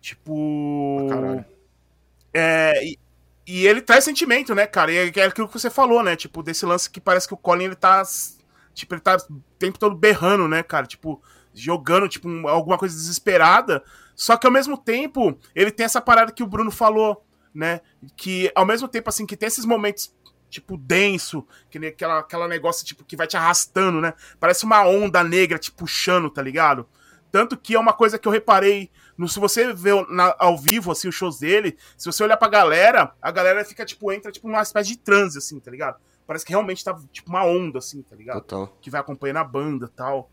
[0.00, 1.08] Tipo.
[1.12, 1.44] Ah,
[2.32, 2.98] é, e,
[3.46, 4.92] e, ele traz sentimento, né, cara?
[4.92, 6.14] E é, é aquilo que você falou, né?
[6.16, 8.02] Tipo, desse lance que parece que o Colin ele tá.
[8.74, 10.86] Tipo, ele tá o tempo todo berrando, né, cara?
[10.86, 11.20] Tipo,
[11.54, 13.82] jogando, tipo, alguma coisa desesperada.
[14.14, 17.24] Só que ao mesmo tempo, ele tem essa parada que o Bruno falou,
[17.54, 17.80] né?
[18.16, 20.14] Que ao mesmo tempo, assim, que tem esses momentos
[20.56, 24.14] tipo, denso, que nem aquela, aquela negócio, tipo, que vai te arrastando, né?
[24.40, 26.88] Parece uma onda negra te puxando, tá ligado?
[27.30, 30.90] Tanto que é uma coisa que eu reparei no, se você vê na, ao vivo,
[30.90, 34.48] assim, os shows dele, se você olhar pra galera, a galera fica, tipo, entra, tipo,
[34.48, 35.98] numa espécie de transe, assim, tá ligado?
[36.26, 38.40] Parece que realmente tá, tipo, uma onda, assim, tá ligado?
[38.40, 38.76] Total.
[38.80, 40.30] Que vai acompanhando a banda tal.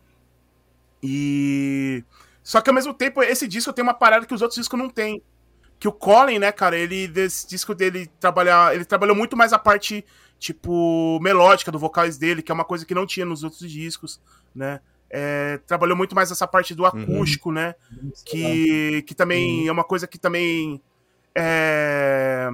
[1.02, 2.02] E.
[2.42, 4.88] Só que ao mesmo tempo, esse disco tem uma parada que os outros discos não
[4.88, 5.22] tem.
[5.84, 9.58] Que o Colin, né, cara, ele, desse disco dele, trabalhar, ele trabalhou muito mais a
[9.58, 10.02] parte,
[10.38, 14.18] tipo, melódica do vocais dele, que é uma coisa que não tinha nos outros discos,
[14.54, 14.80] né?
[15.10, 16.88] É, trabalhou muito mais essa parte do uhum.
[16.88, 17.56] acústico, uhum.
[17.56, 17.74] né?
[18.24, 19.68] Que, que também uhum.
[19.68, 20.80] é uma coisa que também.
[21.34, 22.48] É,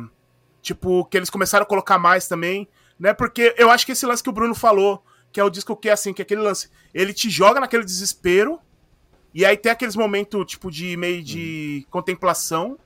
[0.61, 2.67] tipo, que eles começaram a colocar mais também,
[2.99, 3.15] né?
[3.15, 5.89] Porque eu acho que esse lance que o Bruno falou, que é o disco que
[5.89, 8.59] é assim, que é aquele lance, ele te joga naquele desespero,
[9.33, 11.91] e aí tem aqueles momentos, tipo, de meio de uhum.
[11.93, 12.77] contemplação,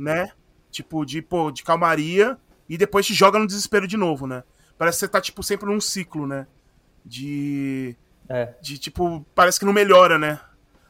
[0.00, 0.32] né?
[0.70, 4.42] Tipo, de, pô, de calmaria, e depois te joga no desespero de novo, né?
[4.78, 6.46] Parece que você tá, tipo, sempre num ciclo, né?
[7.04, 7.96] De
[8.30, 8.54] é.
[8.62, 10.38] De tipo, parece que não melhora, né?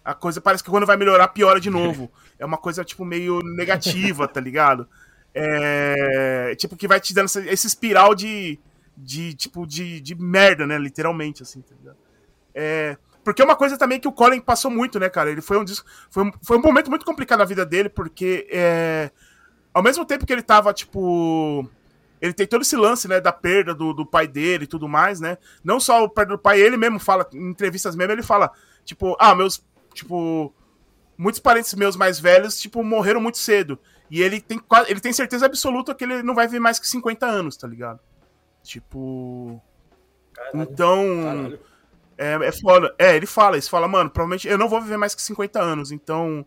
[0.05, 2.12] A coisa parece que quando vai melhorar, piora de novo.
[2.38, 4.87] é uma coisa, tipo, meio negativa, tá ligado?
[5.35, 6.55] É.
[6.57, 8.59] Tipo, que vai te dando essa, esse espiral de.
[8.94, 10.77] De, tipo, de, de merda, né?
[10.77, 11.96] Literalmente, assim, tá ligado?
[12.55, 12.99] É.
[13.31, 15.31] Porque é uma coisa também que o Colin passou muito, né, cara?
[15.31, 15.64] Ele foi um
[16.11, 19.12] foi um, foi um momento muito complicado na vida dele, porque é,
[19.73, 21.64] ao mesmo tempo que ele tava, tipo,
[22.21, 25.21] ele tem todo esse lance, né, da perda do, do pai dele e tudo mais,
[25.21, 25.38] né?
[25.62, 28.51] Não só o perda do pai, ele mesmo fala, em entrevistas mesmo, ele fala,
[28.85, 29.64] tipo, ah, meus,
[29.95, 30.53] tipo,
[31.16, 33.79] muitos parentes meus mais velhos, tipo, morreram muito cedo.
[34.11, 37.27] E ele tem, ele tem certeza absoluta que ele não vai viver mais que 50
[37.27, 38.01] anos, tá ligado?
[38.64, 39.62] Tipo.
[40.33, 40.62] Caralho.
[40.62, 41.05] Então.
[41.23, 41.70] Caralho.
[42.21, 42.95] É, é foda.
[42.99, 45.91] É, ele fala isso, fala, mano, provavelmente eu não vou viver mais que 50 anos.
[45.91, 46.45] Então.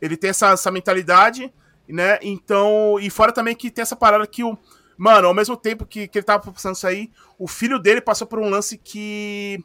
[0.00, 1.52] Ele tem essa, essa mentalidade,
[1.88, 2.18] né?
[2.22, 2.98] Então.
[3.00, 4.58] E fora também que tem essa parada que o
[4.96, 8.26] Mano, ao mesmo tempo que, que ele tava passando isso aí, o filho dele passou
[8.26, 9.62] por um lance que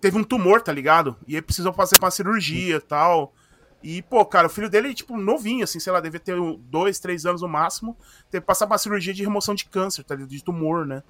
[0.00, 1.16] teve um tumor, tá ligado?
[1.26, 3.34] E ele precisou fazer uma cirurgia e tal.
[3.82, 7.26] E, pô, cara, o filho dele, tipo, novinho, assim, sei lá, devia ter dois, três
[7.26, 7.96] anos no máximo.
[8.30, 10.30] Teve que passar uma cirurgia de remoção de câncer, tá ligado?
[10.30, 11.02] De tumor, né?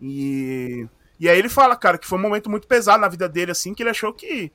[0.00, 0.88] E.
[1.20, 3.74] E aí ele fala, cara, que foi um momento muito pesado na vida dele, assim,
[3.74, 4.50] que ele achou que.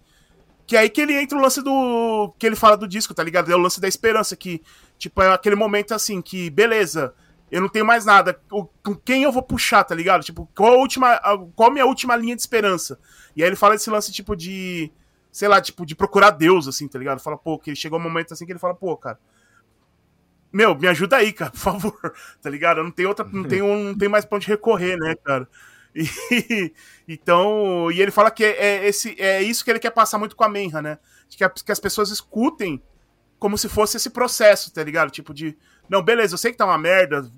[0.65, 2.33] Que é aí que ele entra o lance do.
[2.39, 3.51] Que ele fala do disco, tá ligado?
[3.51, 4.63] É o lance da esperança, que,
[4.97, 7.13] tipo, é aquele momento assim, que, beleza,
[7.51, 8.39] eu não tenho mais nada.
[8.49, 10.23] Com quem eu vou puxar, tá ligado?
[10.23, 11.19] Tipo, qual a última.
[11.55, 12.99] Qual a minha última linha de esperança?
[13.35, 14.91] E aí ele fala esse lance, tipo, de.
[15.31, 17.19] Sei lá, tipo, de procurar Deus, assim, tá ligado?
[17.19, 19.19] Fala, pô, que chegou um momento assim que ele fala, pô, cara.
[20.51, 22.13] Meu, me ajuda aí, cara, por favor.
[22.41, 22.79] Tá ligado?
[22.79, 23.23] Eu não tenho outra.
[23.23, 25.47] Não tenho, não tenho mais pra onde recorrer, né, cara?
[25.95, 26.73] E,
[27.07, 27.89] então.
[27.91, 30.43] E ele fala que é, é, esse, é isso que ele quer passar muito com
[30.43, 30.99] a Menra, né?
[31.29, 32.81] Que, a, que as pessoas escutem
[33.39, 35.09] como se fosse esse processo, tá ligado?
[35.11, 35.57] Tipo de
[35.89, 37.29] não, beleza, eu sei que tá uma merda,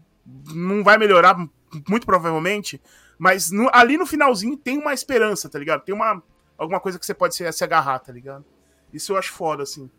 [0.54, 1.38] não vai melhorar,
[1.88, 2.82] muito provavelmente,
[3.18, 5.84] mas no, ali no finalzinho tem uma esperança, tá ligado?
[5.84, 6.22] Tem uma
[6.58, 8.44] alguma coisa que você pode se, se agarrar, tá ligado?
[8.92, 9.90] Isso eu acho foda, assim.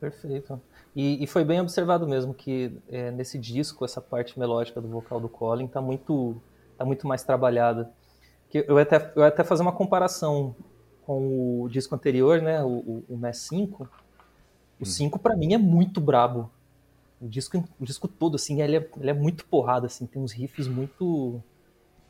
[0.00, 0.60] Perfeito.
[0.96, 5.20] E, e foi bem observado mesmo que é, nesse disco, essa parte melódica do vocal
[5.20, 6.40] do Colin tá muito,
[6.82, 7.90] tá muito mais trabalhada.
[8.50, 10.54] Que eu, até, eu até fazer uma comparação
[11.06, 13.88] com o disco anterior, né, o, o, o MES 5.
[14.80, 16.50] O 5 para mim é muito brabo.
[17.20, 20.32] O disco, o disco todo, assim, ele é, ele é muito porrada, assim, tem uns
[20.32, 21.40] riffs muito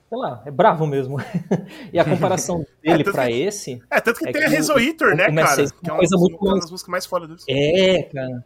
[0.08, 1.16] sei lá, é bravo mesmo.
[1.92, 3.82] e a comparação dele é, pra que, esse.
[3.90, 5.66] É, tanto que é tem que a Resoitor, né, cara?
[5.66, 7.44] Que é uma coisa muito uma das músicas mais foda deles.
[7.48, 8.44] É, cara.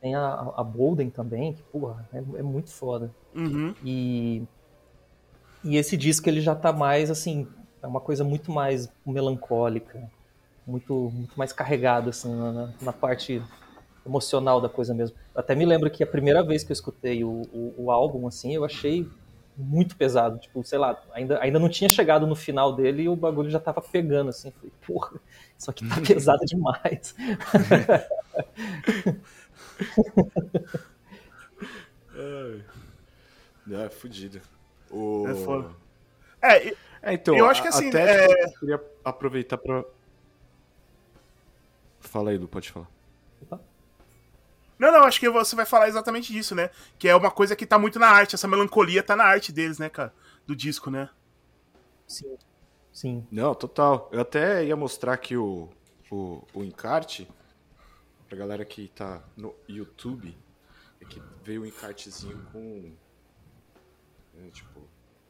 [0.00, 3.10] Tem a, a Bolden também, que, porra, é, é muito foda.
[3.34, 3.74] Uhum.
[3.84, 4.42] E.
[5.64, 7.46] E esse disco ele já tá mais assim,
[7.82, 10.10] é uma coisa muito mais melancólica,
[10.66, 13.42] muito, muito mais carregada assim, na, na parte
[14.04, 15.16] emocional da coisa mesmo.
[15.34, 18.54] Até me lembro que a primeira vez que eu escutei o, o, o álbum, assim,
[18.54, 19.08] eu achei
[19.56, 20.38] muito pesado.
[20.38, 23.58] Tipo, sei lá, ainda, ainda não tinha chegado no final dele e o bagulho já
[23.58, 24.50] tava pegando, assim.
[24.52, 25.18] Falei, porra,
[25.58, 27.14] isso aqui tá pesado demais.
[32.14, 32.60] é,
[33.84, 34.40] é fudido.
[34.90, 35.26] O...
[35.28, 35.70] É foda.
[36.42, 36.68] É,
[37.02, 37.88] é, então, eu acho que assim.
[37.88, 38.44] Até é...
[38.44, 39.84] eu queria aproveitar pra.
[42.00, 42.88] Fala aí, Lu, pode falar.
[44.78, 46.70] Não, não, acho que você vai falar exatamente disso, né?
[46.98, 49.78] Que é uma coisa que tá muito na arte, essa melancolia tá na arte deles,
[49.78, 50.12] né, cara?
[50.46, 51.08] Do disco, né?
[52.06, 52.36] Sim.
[52.92, 53.26] Sim.
[53.30, 54.08] Não, total.
[54.12, 55.68] Eu até ia mostrar aqui o,
[56.10, 57.28] o, o encarte
[58.28, 60.36] pra galera que tá no YouTube.
[61.00, 62.92] É que veio um encartezinho com.
[64.44, 64.80] É, tipo.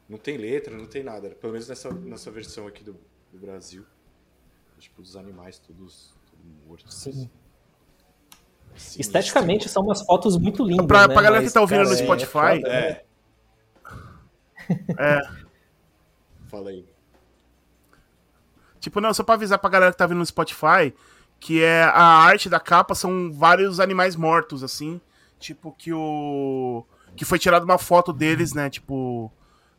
[0.09, 1.31] Não tem letra, não tem nada.
[1.31, 2.97] Pelo menos nessa, nessa versão aqui do,
[3.33, 3.85] do Brasil.
[4.79, 6.95] Tipo, os animais todos, todos mortos.
[6.95, 7.31] Sim.
[8.75, 9.01] Assim.
[9.01, 10.87] Esteticamente são umas fotos muito lindas.
[10.87, 11.15] Pra, né?
[11.15, 12.67] pra galera Mas, que tá ouvindo cara, no Spotify.
[12.67, 13.05] É.
[14.69, 15.19] É.
[15.19, 15.21] é.
[16.47, 16.87] Fala aí.
[18.79, 20.95] Tipo, não, só pra avisar pra galera que tá vindo no Spotify
[21.39, 25.01] que é a arte da capa são vários animais mortos, assim.
[25.39, 26.85] Tipo, que o.
[27.17, 28.71] Que foi tirado uma foto deles, né?
[28.71, 29.33] Tipo.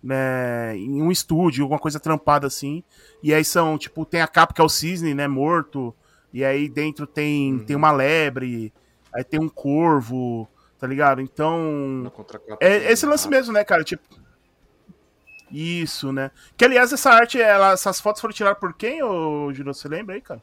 [0.03, 2.83] Né, em um estúdio, alguma coisa trampada assim.
[3.21, 5.27] E aí são, tipo, tem a capa que é o cisne, né?
[5.27, 5.93] Morto.
[6.31, 7.65] E aí dentro tem, uhum.
[7.65, 8.71] tem uma lebre.
[9.13, 10.47] Aí tem um corvo,
[10.77, 11.19] tá ligado?
[11.19, 12.11] Então.
[12.59, 13.83] É esse lance mesmo, né, cara?
[13.83, 14.03] Tipo.
[15.51, 16.31] Isso, né?
[16.55, 19.73] Que aliás, essa arte, ela, essas fotos foram tiradas por quem, ô Júlio?
[19.73, 20.41] Você lembra aí, cara?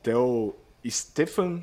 [0.00, 0.54] Até o
[0.86, 1.62] Stefan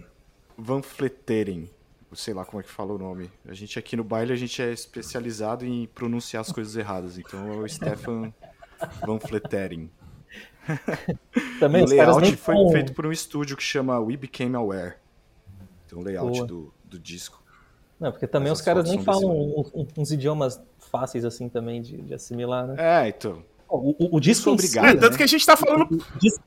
[0.58, 1.70] Van Fleteren.
[2.14, 3.30] Sei lá como é que fala o nome.
[3.46, 7.18] A gente aqui no baile a gente é especializado em pronunciar as coisas erradas.
[7.18, 8.34] Então é o Stefan
[9.06, 9.90] Van Fleteren.
[11.60, 14.96] Também o layout foi feito por um estúdio que chama We Became Aware.
[15.88, 17.44] Tem um layout do, do disco.
[18.00, 19.32] Não, porque também Essas os caras nem falam
[19.74, 22.76] uns, uns, idiomas fáceis assim também de, de assimilar, né?
[22.78, 23.42] É, então.
[23.70, 25.18] O, o, o disco obrigado, si, é, tanto né?
[25.18, 25.84] que a gente tá falando.
[25.84, 26.44] O, disco,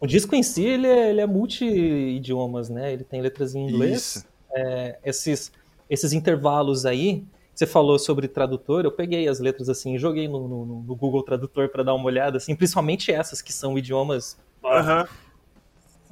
[0.00, 2.92] o disco em si ele é, ele é multi-idiomas, né?
[2.92, 4.26] Ele tem letras em inglês.
[4.54, 5.52] É, esses,
[5.88, 10.64] esses intervalos aí, você falou sobre tradutor, eu peguei as letras assim, joguei no, no,
[10.82, 14.38] no Google Tradutor para dar uma olhada, assim, principalmente essas que são idiomas.
[14.64, 15.06] Uhum.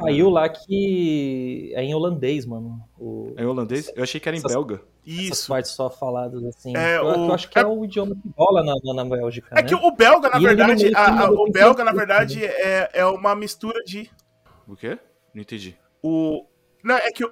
[0.01, 2.83] Saiu lá que é em holandês, mano.
[2.99, 3.35] O...
[3.37, 3.93] É em holandês?
[3.95, 4.83] Eu achei que era em essas, belga.
[5.05, 5.33] Isso.
[5.33, 6.75] Essas partes só faladas, assim.
[6.77, 7.27] É, eu, o...
[7.27, 7.63] eu, acho que é...
[7.63, 7.67] é...
[7.67, 9.49] o idioma que rola na, na, na Bélgica.
[9.53, 9.69] É né?
[9.69, 13.35] que o belga, na e verdade, a, a, o belga, na verdade, é, é uma
[13.35, 14.11] mistura de.
[14.67, 14.99] O quê?
[15.35, 15.77] Não entendi.
[16.03, 16.47] O.
[16.83, 17.25] Não, é que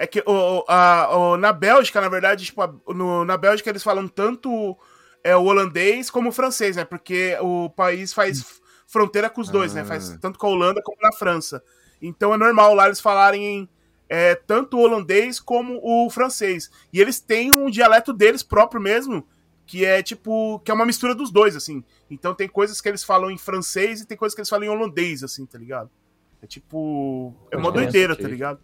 [0.00, 4.08] é que o, a, o, na Bélgica, na verdade, tipo, no, na Bélgica eles falam
[4.08, 4.74] tanto
[5.22, 6.86] é, o holandês como o francês, né?
[6.86, 9.74] Porque o país faz fronteira com os dois, ah.
[9.74, 9.84] né?
[9.84, 10.18] Faz ah.
[10.18, 11.62] tanto com a Holanda como na França.
[12.00, 13.68] Então é normal lá eles falarem
[14.08, 16.70] é, tanto o holandês como o francês.
[16.90, 19.28] E eles têm um dialeto deles próprio mesmo,
[19.66, 21.84] que é tipo, que é uma mistura dos dois, assim.
[22.10, 24.70] Então tem coisas que eles falam em francês e tem coisas que eles falam em
[24.70, 25.90] holandês, assim, tá ligado?
[26.40, 28.60] É tipo, é uma doideira, tá ligado?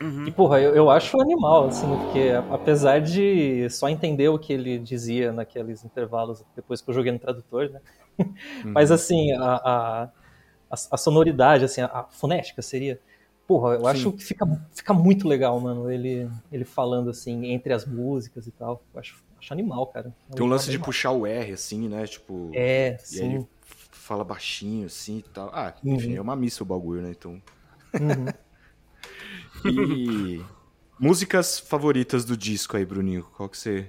[0.00, 0.26] Uhum.
[0.26, 4.78] E, porra, eu, eu acho animal, assim, porque apesar de só entender o que ele
[4.78, 7.80] dizia naqueles intervalos depois que eu joguei no tradutor, né?
[8.64, 8.72] Uhum.
[8.72, 10.08] Mas, assim, a,
[10.70, 12.98] a, a, sonoridade, assim, a, a fonética seria.
[13.46, 13.86] Porra, eu Sim.
[13.88, 18.50] acho que fica, fica muito legal, mano, ele, ele falando, assim, entre as músicas e
[18.50, 18.82] tal.
[18.94, 20.14] Eu acho, acho animal, cara.
[20.30, 22.06] É Tem um lance de puxar o R, assim, né?
[22.06, 22.50] Tipo.
[22.54, 23.34] É, e sim.
[23.34, 23.48] ele
[23.92, 25.50] fala baixinho, assim e tal.
[25.52, 26.16] Ah, enfim, uhum.
[26.16, 27.10] é uma missa o bagulho, né?
[27.10, 27.32] Então.
[28.00, 28.26] Uhum.
[29.68, 30.44] E
[30.98, 33.26] músicas favoritas do disco aí, Bruninho?
[33.36, 33.88] Qual que você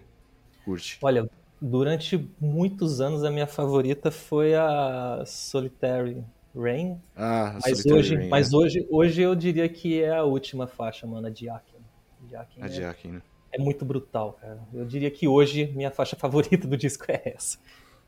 [0.63, 0.97] curte?
[1.01, 1.29] Olha,
[1.61, 6.23] durante muitos anos a minha favorita foi a Solitary
[6.55, 6.99] Rain.
[7.15, 8.55] Ah, a mas Solitary hoje, Rain, mas é.
[8.55, 11.77] hoje, hoje eu diria que é a última faixa, mano, a Diakin.
[12.21, 13.21] Diakin a Diakin, é, né?
[13.51, 14.59] É muito brutal, cara.
[14.73, 17.57] Eu diria que hoje minha faixa favorita do disco é essa.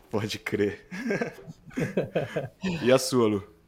[0.10, 0.88] Pode crer.
[2.84, 3.59] e a sua, Lu?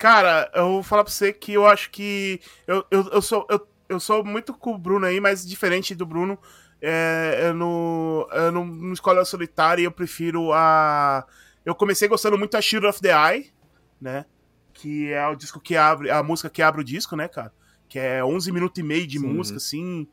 [0.00, 2.40] Cara, eu vou falar pra você que eu acho que.
[2.66, 6.06] Eu, eu, eu, sou, eu, eu sou muito com o Bruno aí, mas diferente do
[6.06, 6.38] Bruno.
[6.80, 11.26] É, eu, não, eu não, não escolho a solitária eu prefiro a.
[11.66, 13.52] Eu comecei gostando muito da Shield of the Eye,
[14.00, 14.24] né?
[14.72, 16.10] Que é o disco que abre.
[16.10, 17.52] A música que abre o disco, né, cara?
[17.86, 19.26] Que é 11 minutos e meio de Sim.
[19.26, 20.08] música, assim.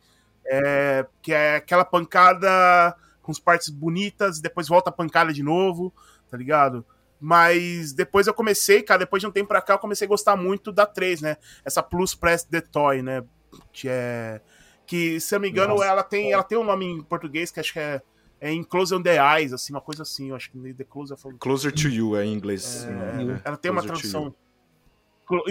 [0.45, 5.93] É, que é aquela pancada com as partes bonitas, depois volta a pancada de novo,
[6.29, 6.85] tá ligado?
[7.19, 10.35] Mas depois eu comecei, cara, depois de um tempo pra cá, eu comecei a gostar
[10.35, 11.37] muito da 3, né?
[11.65, 13.23] Essa Plus Press The Toy, né?
[13.71, 14.41] Que é.
[14.85, 17.59] Que, se eu não me engano, ela tem, ela tem um nome em português que
[17.59, 18.01] acho que é,
[18.39, 20.29] é in Close on the Eyes, assim, uma coisa assim.
[20.29, 22.85] Eu acho que The Closer Closer to You é em inglês.
[22.85, 24.33] É, é, ela tem uma tradução.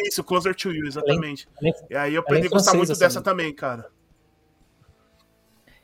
[0.07, 1.47] Isso, Closer to You, exatamente.
[1.91, 3.01] e aí eu aprendi a gostar muito assim.
[3.01, 3.91] dessa também, cara.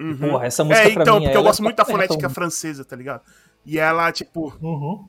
[0.01, 0.16] Uhum.
[0.16, 2.97] Porra, essa música é, então, mim, porque eu gosto é muito da fonética francesa, tá
[2.97, 3.23] ligado?
[3.64, 4.53] E ela, tipo.
[4.61, 5.07] Uhum.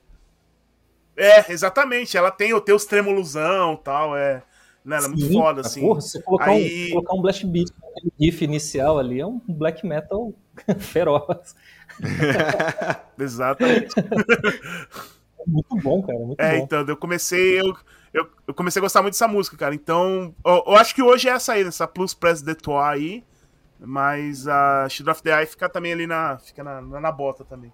[1.16, 2.18] É, exatamente.
[2.18, 4.44] Ela tem, tem os tremolosão e tal, é.
[4.84, 5.82] Né, ela é muito foda, assim.
[5.82, 6.88] Porra, se colocar, Aí...
[6.88, 7.70] um, colocar um blast beat
[8.04, 10.34] no riff inicial ali, é um black metal
[10.80, 11.56] feroz.
[13.18, 13.98] Exatamente.
[13.98, 14.04] É
[15.48, 16.20] muito bom, cara.
[16.20, 16.64] Muito é, bom.
[16.66, 17.62] então, eu comecei.
[17.62, 17.74] Eu,
[18.14, 19.74] eu, eu, comecei a gostar muito dessa música, cara.
[19.74, 23.24] Então, eu, eu acho que hoje é essa aí, essa Plus Press de Trois aí.
[23.80, 26.38] Mas a Shield of the Eye fica também ali na.
[26.40, 27.72] Fica na, na bota também.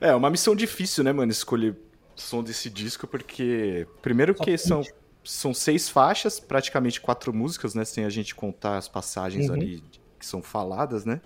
[0.00, 1.76] É, uma missão difícil, né, mano, escolher
[2.14, 3.86] som desse disco, porque.
[4.02, 4.82] Primeiro que são,
[5.24, 7.84] são seis faixas, praticamente quatro músicas, né?
[7.84, 9.54] Sem a gente contar as passagens uhum.
[9.54, 9.82] ali
[10.18, 11.20] que são faladas, né?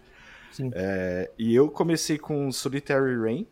[0.53, 0.71] Sim.
[0.75, 3.47] É, e eu comecei com Solitary Rain.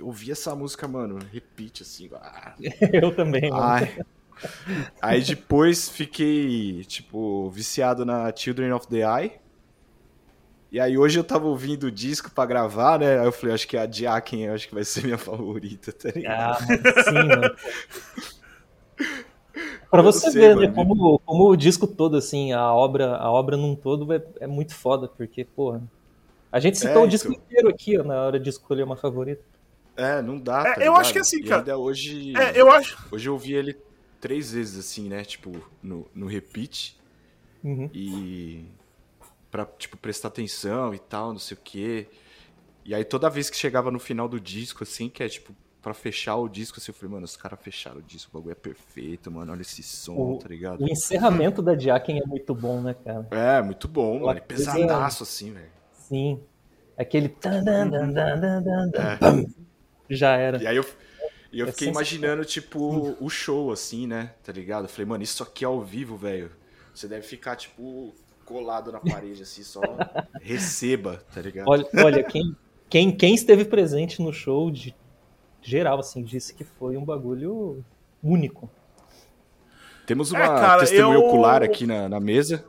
[0.00, 2.10] Ouvi essa música, mano, repeat assim.
[2.14, 2.54] Ah.
[2.92, 3.62] eu também, mano.
[3.62, 3.98] Ai.
[5.00, 9.32] Aí depois fiquei, tipo, viciado na Children of the Eye.
[10.70, 13.20] E aí hoje eu tava ouvindo o disco pra gravar, né?
[13.20, 16.56] Aí eu falei, acho que a Jacken acho que vai ser minha favorita, tá ligado?
[16.58, 16.58] Ah,
[17.04, 17.56] sim, mano.
[19.90, 23.56] Pra você sei, ver, né, como, como o disco todo, assim, a obra, a obra
[23.56, 25.82] num todo é, é muito foda, porque, porra,
[26.50, 27.42] a gente citou é, o disco então...
[27.44, 29.42] inteiro aqui, ó, na hora de escolher uma favorita.
[29.96, 31.62] É, não dá, tá é, Eu acho que assim, cara...
[31.62, 32.36] ainda hoje...
[32.36, 32.98] É, eu acho...
[33.10, 33.76] Hoje eu ouvi ele
[34.20, 35.52] três vezes, assim, né, tipo,
[35.82, 36.98] no, no repeat,
[37.62, 37.88] uhum.
[37.94, 38.64] e
[39.50, 42.08] pra, tipo, prestar atenção e tal, não sei o quê.
[42.84, 45.94] E aí toda vez que chegava no final do disco, assim, que é tipo, pra
[45.94, 48.56] fechar o disco, assim, eu falei, mano, os caras fecharam o disco, o bagulho é
[48.56, 50.82] perfeito, mano, olha esse som, o, tá ligado?
[50.82, 53.26] O encerramento da Jacken é muito bom, né, cara?
[53.30, 55.70] É, muito bom, mano, pesadaço, assim, velho.
[55.92, 56.40] Sim.
[56.96, 57.36] Aquele...
[58.94, 59.46] É.
[60.08, 60.62] Já era.
[60.62, 60.84] E aí eu,
[61.52, 64.84] e eu é fiquei imaginando, tipo, o show, assim, né, tá ligado?
[64.84, 66.50] Eu falei, mano, isso aqui é ao vivo, velho.
[66.94, 68.14] Você deve ficar, tipo,
[68.46, 69.82] colado na parede, assim, só
[70.40, 71.68] receba, tá ligado?
[71.68, 72.56] Olha, olha quem,
[72.88, 74.94] quem, quem esteve presente no show de
[75.60, 77.84] geral, assim, disse que foi um bagulho
[78.22, 78.70] único.
[80.06, 81.26] Temos uma é, cara, testemunha eu...
[81.26, 82.64] ocular aqui na, na mesa.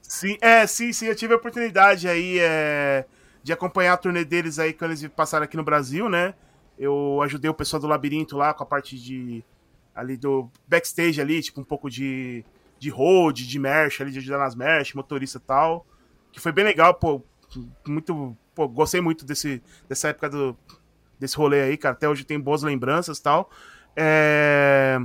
[0.00, 3.04] sim, é, sim, sim, eu tive a oportunidade aí é,
[3.42, 6.34] de acompanhar a turnê deles aí quando eles passaram aqui no Brasil, né?
[6.78, 9.44] Eu ajudei o pessoal do Labirinto lá com a parte de
[9.94, 12.44] ali do backstage ali, tipo um pouco de
[12.84, 15.86] de road, de merch, ali, de ajudar nas merch, motorista e tal.
[16.30, 17.22] Que foi bem legal, pô.
[17.86, 18.36] Muito.
[18.54, 20.56] Pô, gostei muito desse, dessa época do,
[21.18, 21.94] desse rolê aí, cara.
[21.94, 23.50] Até hoje tem boas lembranças e tal.
[23.96, 24.98] É...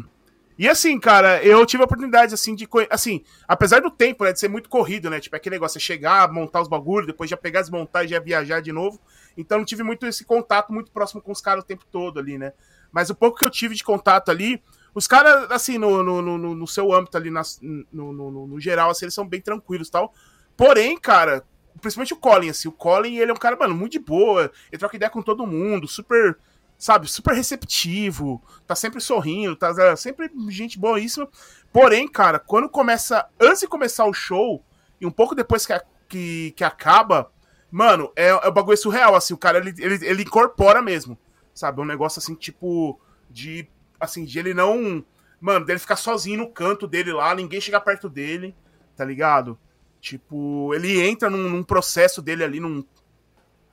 [0.58, 2.68] E assim, cara, eu tive a oportunidade, assim, de.
[2.90, 5.20] Assim, apesar do tempo, né, de ser muito corrido, né?
[5.22, 8.60] Tipo, aquele negócio, é chegar, montar os bagulhos, depois já pegar, desmontar e já viajar
[8.60, 9.00] de novo.
[9.38, 12.38] Então não tive muito esse contato muito próximo com os caras o tempo todo ali,
[12.38, 12.52] né?
[12.92, 14.62] Mas o pouco que eu tive de contato ali,
[14.94, 18.90] os caras, assim, no, no, no, no, seu âmbito ali, nas, no, no, no, geral,
[18.90, 20.14] assim, eles são bem tranquilos tal.
[20.58, 21.44] Porém, cara,
[21.80, 24.80] principalmente o Colin, assim, o Colin, ele é um cara, mano, muito de boa, ele
[24.80, 26.38] troca ideia com todo mundo, super,
[26.78, 31.28] sabe, super receptivo, tá sempre sorrindo, tá é, sempre gente boíssima.
[31.72, 34.64] Porém, cara, quando começa, antes de começar o show,
[35.00, 35.74] e um pouco depois que,
[36.08, 37.32] que, que acaba,
[37.72, 41.18] mano, é, é um bagulho surreal, assim, o cara, ele, ele, ele incorpora mesmo,
[41.54, 43.70] sabe, é um negócio, assim, tipo, de
[44.00, 45.04] assim, de ele não.
[45.40, 48.56] Mano, dele ficar sozinho no canto dele lá, ninguém chegar perto dele,
[48.96, 49.58] tá ligado?
[50.02, 52.84] Tipo, ele entra num, num processo dele ali, num,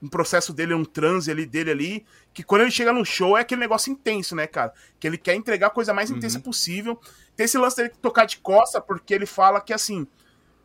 [0.02, 3.40] um processo dele, um transe ali dele ali, que quando ele chega no show é
[3.40, 4.72] aquele negócio intenso, né, cara?
[5.00, 6.16] Que ele quer entregar a coisa mais uhum.
[6.16, 7.00] intensa possível.
[7.34, 10.06] Tem esse lance dele tocar de costa, porque ele fala que assim.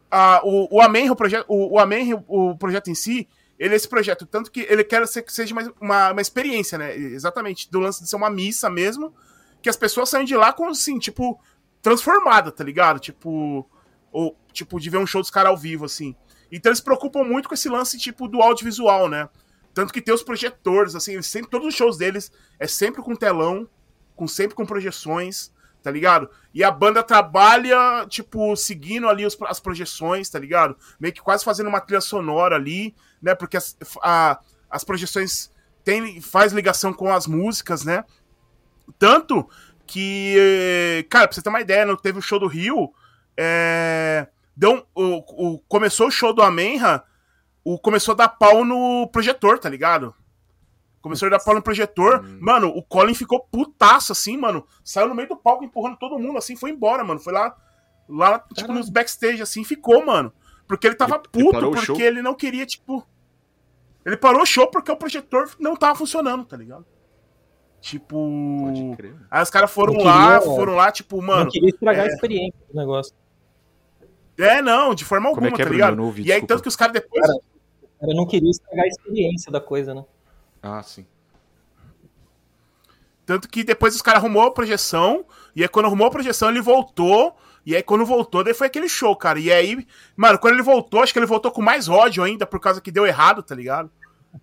[0.09, 3.77] A, o, o Amen, o projeto, o, o Amen, o projeto em si, ele é
[3.77, 6.97] esse projeto, tanto que ele quer ser, que seja mais uma, uma experiência, né?
[6.97, 9.13] Exatamente, do lance de ser uma missa mesmo,
[9.61, 11.39] que as pessoas saem de lá com, assim, tipo,
[11.81, 12.99] transformada, tá ligado?
[12.99, 13.69] Tipo,
[14.11, 16.15] ou, tipo, de ver um show dos caras ao vivo, assim.
[16.51, 19.29] Então eles se preocupam muito com esse lance, tipo, do audiovisual, né?
[19.73, 23.69] Tanto que tem os projetores, assim, sempre, todos os shows deles é sempre com telão,
[24.15, 25.51] com sempre com projeções,
[25.81, 26.29] tá ligado?
[26.53, 30.75] E a banda trabalha, tipo, seguindo ali os, as projeções, tá ligado?
[30.99, 33.33] Meio que quase fazendo uma trilha sonora ali, né?
[33.33, 34.39] Porque as, a,
[34.69, 35.49] as projeções
[35.83, 38.03] tem, faz ligação com as músicas, né?
[38.97, 39.47] Tanto
[39.85, 42.93] que, cara, pra você ter uma ideia, não teve o show do Rio,
[43.37, 47.03] é, deu o, o, começou o show do Amenha,
[47.63, 50.15] o começou a dar pau no projetor, tá ligado?
[51.01, 52.23] Começou a dar pau no projetor.
[52.23, 52.37] Hum.
[52.39, 54.65] Mano, o Colin ficou putaço, assim, mano.
[54.83, 57.19] Saiu no meio do palco empurrando todo mundo, assim, foi embora, mano.
[57.19, 57.55] Foi lá,
[58.07, 60.31] lá tipo, nos backstage, assim, ficou, mano.
[60.67, 63.05] Porque ele tava ele, puto, ele porque ele não queria, tipo.
[64.05, 66.85] Ele parou o show porque o projetor não tava funcionando, tá ligado?
[67.81, 68.95] Tipo.
[69.29, 71.45] Aí os caras foram queria, lá, foram lá, tipo, mano.
[71.45, 72.09] Não queria estragar é...
[72.09, 73.13] a experiência do negócio.
[74.37, 76.01] É, não, de forma alguma, é é, tá ligado?
[76.01, 77.21] Ouvi, e aí, tanto que os caras depois.
[77.21, 80.05] Cara, o cara não queria estragar a experiência da coisa, né?
[80.61, 81.05] Ah, sim.
[83.25, 85.25] Tanto que depois os caras arrumou a projeção,
[85.55, 88.87] e aí quando arrumou a projeção ele voltou, e aí quando voltou, daí foi aquele
[88.87, 89.39] show, cara.
[89.39, 92.59] E aí, mano, quando ele voltou, acho que ele voltou com mais ódio ainda, por
[92.59, 93.89] causa que deu errado, tá ligado?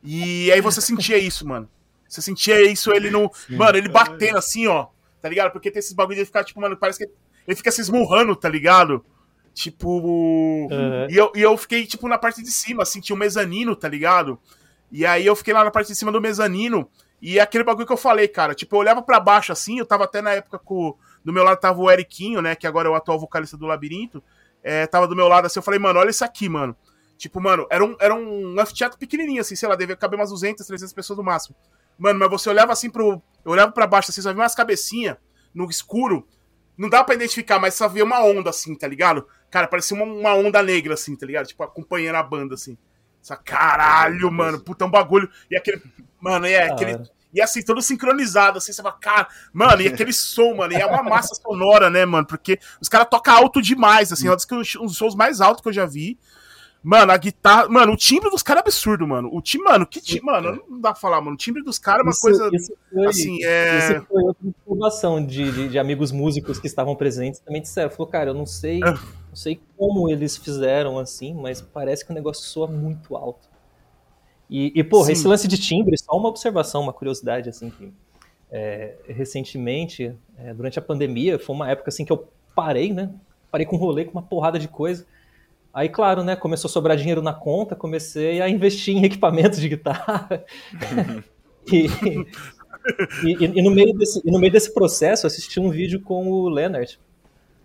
[0.02, 1.68] E aí você sentia isso, mano.
[2.08, 3.30] Você sentia isso, ele no.
[3.34, 3.56] Sim.
[3.56, 4.86] Mano, ele batendo assim, ó.
[5.20, 5.52] Tá ligado?
[5.52, 7.12] Porque tem esses bagulho de ficar, tipo, mano, parece que
[7.46, 9.04] ele fica se esmurrando, tá ligado?
[9.52, 10.00] Tipo.
[10.00, 11.06] Uhum.
[11.10, 13.88] E, eu, e eu fiquei, tipo, na parte de cima, assim, tinha um mezanino, tá
[13.88, 14.38] ligado?
[14.90, 16.88] E aí eu fiquei lá na parte de cima do mezanino.
[17.20, 20.04] E aquele bagulho que eu falei, cara, tipo, eu olhava para baixo assim, eu tava
[20.04, 20.96] até na época com.
[21.24, 22.54] Do meu lado tava o Eriquinho, né?
[22.54, 24.22] Que agora é o atual vocalista do Labirinto.
[24.62, 26.74] É, tava do meu lado assim, eu falei, mano, olha isso aqui, mano.
[27.18, 30.64] Tipo, mano, era um, era um anfiteatro pequenininho, assim, sei lá, devia caber umas 200,
[30.64, 31.56] 300 pessoas no máximo.
[31.98, 33.22] Mano, mas você olhava assim pro.
[33.44, 35.16] Eu olhava para baixo assim, só via umas cabecinhas
[35.54, 36.26] no escuro.
[36.76, 39.26] Não dá para identificar, mas só via uma onda assim, tá ligado?
[39.50, 41.46] Cara, parecia uma, uma onda negra, assim, tá ligado?
[41.46, 42.78] Tipo, acompanhando a banda, assim.
[43.20, 45.28] Só, caralho, mano, puta, um bagulho.
[45.50, 45.82] E aquele.
[46.20, 46.98] Mano, é aquele.
[47.32, 50.86] E assim, todo sincronizado, assim, você fala, cara, mano, e aquele som, mano, e é
[50.86, 52.26] uma massa sonora, né, mano?
[52.26, 55.72] Porque os caras tocam alto demais, assim, é um dos shows mais altos que eu
[55.72, 56.18] já vi.
[56.82, 57.68] Mano, a guitarra.
[57.68, 59.28] Mano, o timbre dos caras é absurdo, mano.
[59.32, 60.24] O timbre, mano, que timbre.
[60.24, 61.34] Mano, não dá pra falar, mano.
[61.34, 62.50] O timbre dos caras é uma isso, coisa.
[62.52, 63.78] Isso foi, assim, é...
[63.78, 67.90] Isso foi outra informação de, de, de, amigos músicos que estavam presentes também disseram.
[67.90, 68.80] Falou, cara, eu não sei.
[68.82, 68.92] Ah.
[69.28, 73.48] Não sei como eles fizeram assim, mas parece que o negócio soa muito alto.
[74.48, 75.12] E, e porra, Sim.
[75.12, 77.92] esse lance de timbre, só uma observação, uma curiosidade, assim, que
[78.50, 83.10] é, recentemente, é, durante a pandemia, foi uma época assim que eu parei, né?
[83.50, 85.06] Parei com um rolê com uma porrada de coisa.
[85.78, 89.68] Aí, claro, né, começou a sobrar dinheiro na conta, comecei a investir em equipamentos de
[89.68, 90.44] guitarra.
[91.72, 91.86] e,
[93.22, 96.98] e, e, no meio desse, no meio desse processo, assisti um vídeo com o Leonard,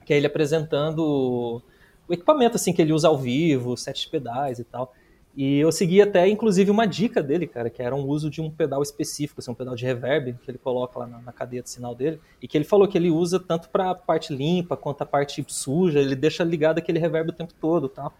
[0.06, 1.64] que é ele apresentando
[2.08, 4.94] o equipamento assim que ele usa ao vivo, sete pedais e tal.
[5.36, 8.52] E eu segui até, inclusive, uma dica dele, cara, que era um uso de um
[8.52, 11.70] pedal específico, assim, um pedal de reverb, que ele coloca lá na, na cadeia de
[11.72, 15.02] sinal dele, e que ele falou que ele usa tanto para a parte limpa quanto
[15.02, 18.14] a parte suja, ele deixa ligado aquele reverb o tempo todo tal.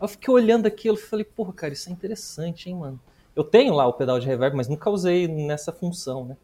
[0.00, 3.00] Eu fiquei olhando aquilo e falei, porra, cara, isso é interessante, hein, mano.
[3.34, 6.36] Eu tenho lá o pedal de reverb, mas nunca usei nessa função, né?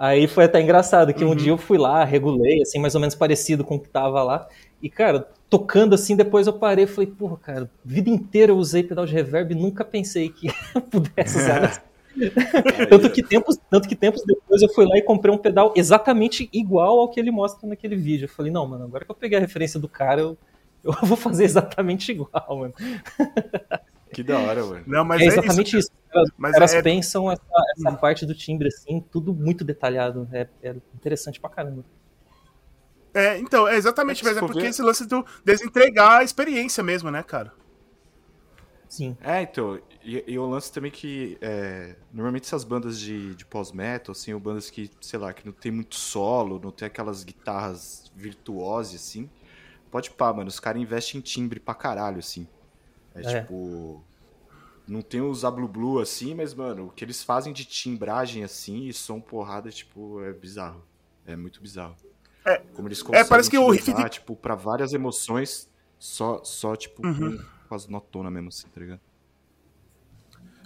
[0.00, 1.32] Aí foi até engraçado que uhum.
[1.32, 4.22] um dia eu fui lá, regulei, assim, mais ou menos parecido com o que tava
[4.22, 4.48] lá.
[4.82, 8.82] E, cara, tocando assim, depois eu parei e falei, porra, cara, vida inteira eu usei
[8.82, 10.48] pedal de reverb e nunca pensei que
[10.90, 11.84] pudesse usar.
[12.88, 16.48] tanto, que tempos, tanto que tempos depois eu fui lá e comprei um pedal exatamente
[16.50, 18.24] igual ao que ele mostra naquele vídeo.
[18.24, 20.38] Eu falei, não, mano, agora que eu peguei a referência do cara, eu,
[20.82, 22.72] eu vou fazer exatamente igual, mano.
[24.14, 24.82] Que da hora, mano.
[24.86, 25.90] Não, mas é, é exatamente isso.
[25.90, 25.99] isso.
[26.14, 26.82] Os caras é...
[26.82, 27.42] pensam essa,
[27.76, 30.28] essa, parte do timbre, assim, tudo muito detalhado.
[30.32, 31.84] É, é interessante pra caramba.
[33.12, 34.68] É, então, é exatamente, mas é porque ver...
[34.68, 37.52] esse lance do desentregar a experiência mesmo, né, cara?
[38.88, 39.16] Sim.
[39.20, 44.12] É, então, e, e o lance também que é, normalmente essas bandas de, de pós-metal,
[44.12, 48.10] assim, ou bandas que, sei lá, que não tem muito solo, não tem aquelas guitarras
[48.16, 49.30] virtuosas, assim,
[49.90, 52.48] pode pá, mano, os caras investem em timbre pra caralho, assim.
[53.14, 53.40] É, é.
[53.40, 54.04] tipo.
[54.90, 58.92] Não tem os blue assim, mas, mano, o que eles fazem de timbragem assim e
[58.92, 60.84] som porrada, tipo, é bizarro.
[61.24, 61.94] É muito bizarro.
[62.44, 64.08] É, Como eles conseguem é, parece que o riff de...
[64.08, 67.36] tipo, pra várias emoções, só, só tipo, uhum.
[67.36, 69.00] com, com as notonas mesmo, assim, tá ligado?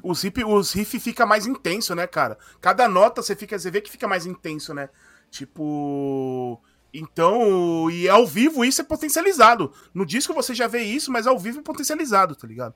[0.02, 2.38] Os riff, os riff fica mais intenso, né, cara?
[2.62, 4.88] Cada nota você, fica, você vê que fica mais intenso, né?
[5.30, 6.58] Tipo.
[6.94, 9.70] Então, e ao vivo isso é potencializado.
[9.92, 12.74] No disco você já vê isso, mas ao vivo é potencializado, tá ligado?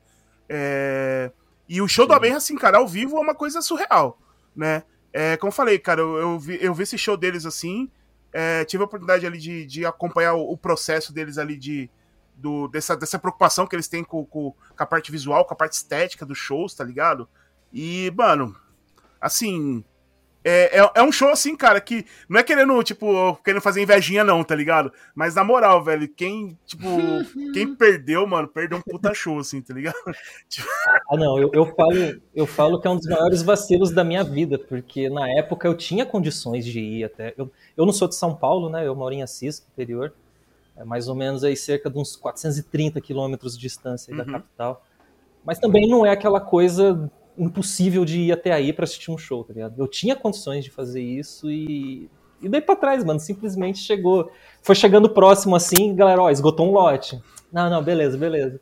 [0.49, 1.31] É...
[1.69, 2.19] E o show Sim.
[2.19, 4.19] do assim, cara, ao vivo é uma coisa surreal,
[4.57, 4.83] né?
[5.13, 7.91] É, como eu falei, cara, eu, eu, vi, eu vi esse show deles assim,
[8.33, 11.91] é, tive a oportunidade ali de, de acompanhar o, o, processo deles ali de
[12.37, 15.57] do, dessa, dessa preocupação que eles têm com, com, com, a parte visual, com a
[15.57, 17.29] parte estética dos shows, tá ligado?
[17.73, 18.55] E, mano,
[19.21, 19.85] assim,
[20.49, 24.25] é, é, é, um show assim, cara, que não é querendo, tipo, querendo fazer invejinha,
[24.25, 24.91] não, tá ligado?
[25.15, 26.85] Mas na moral, velho, quem, tipo,
[27.53, 29.97] quem perdeu, mano, perdeu um puta show, assim, tá ligado?
[31.11, 34.23] Ah, não, eu, eu, falo, eu falo que é um dos maiores vacilos da minha
[34.23, 37.33] vida, porque na época eu tinha condições de ir até.
[37.37, 38.87] Eu, eu não sou de São Paulo, né?
[38.87, 40.13] Eu moro em Assis, interior.
[40.77, 44.19] É mais ou menos aí cerca de uns 430 quilômetros de distância uhum.
[44.19, 44.85] da capital.
[45.45, 49.45] Mas também não é aquela coisa impossível de ir até aí para assistir um show,
[49.45, 49.79] tá ligado?
[49.79, 52.11] Eu tinha condições de fazer isso e.
[52.41, 54.31] E daí pra trás, mano, simplesmente chegou.
[54.63, 57.21] Foi chegando próximo assim, galera, ó, esgotou um lote.
[57.53, 58.61] Não, não, beleza, beleza.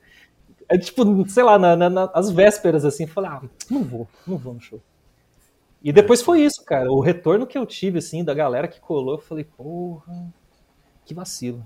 [0.69, 4.55] É tipo, sei lá, na, na, nas vésperas assim, falei, ah, não vou, não vou
[4.55, 4.81] no show.
[5.83, 6.91] E depois foi isso, cara.
[6.91, 10.33] O retorno que eu tive, assim, da galera que colou, eu falei, porra,
[11.05, 11.65] que vacilo.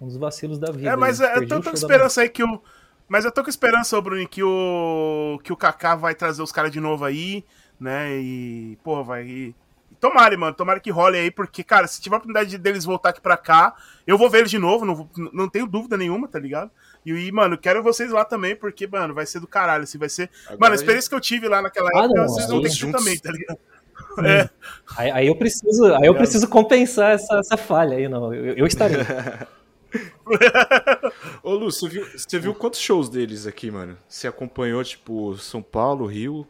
[0.00, 0.90] Um dos vacilos da vida.
[0.90, 2.60] É, mas é, eu tô com esperança aí que o.
[3.10, 6.70] Mas eu tô com esperança, Bruno, que o, que o Kaká vai trazer os caras
[6.70, 7.44] de novo aí,
[7.78, 8.16] né?
[8.16, 9.26] E, porra, vai.
[9.26, 9.54] E,
[9.98, 13.20] tomara, mano, tomara que role aí, porque, cara, se tiver a oportunidade deles voltar aqui
[13.20, 13.74] pra cá,
[14.06, 16.70] eu vou ver eles de novo, não, não tenho dúvida nenhuma, tá ligado?
[17.04, 20.30] E, mano, quero vocês lá também, porque, mano, vai ser do caralho, assim, vai ser.
[20.44, 22.70] Agora mano, a experiência que eu tive lá naquela ah, época, não, vocês vão ter
[22.70, 23.58] que ter também, tá ligado?
[24.24, 24.48] É.
[24.96, 28.32] Aí, aí, eu preciso, aí eu preciso compensar essa, essa falha aí, não.
[28.32, 28.98] Eu, eu estarei.
[31.42, 33.96] Ô, Lu, você viu, você viu quantos shows deles aqui, mano?
[34.08, 36.46] Você acompanhou, tipo, São Paulo, Rio?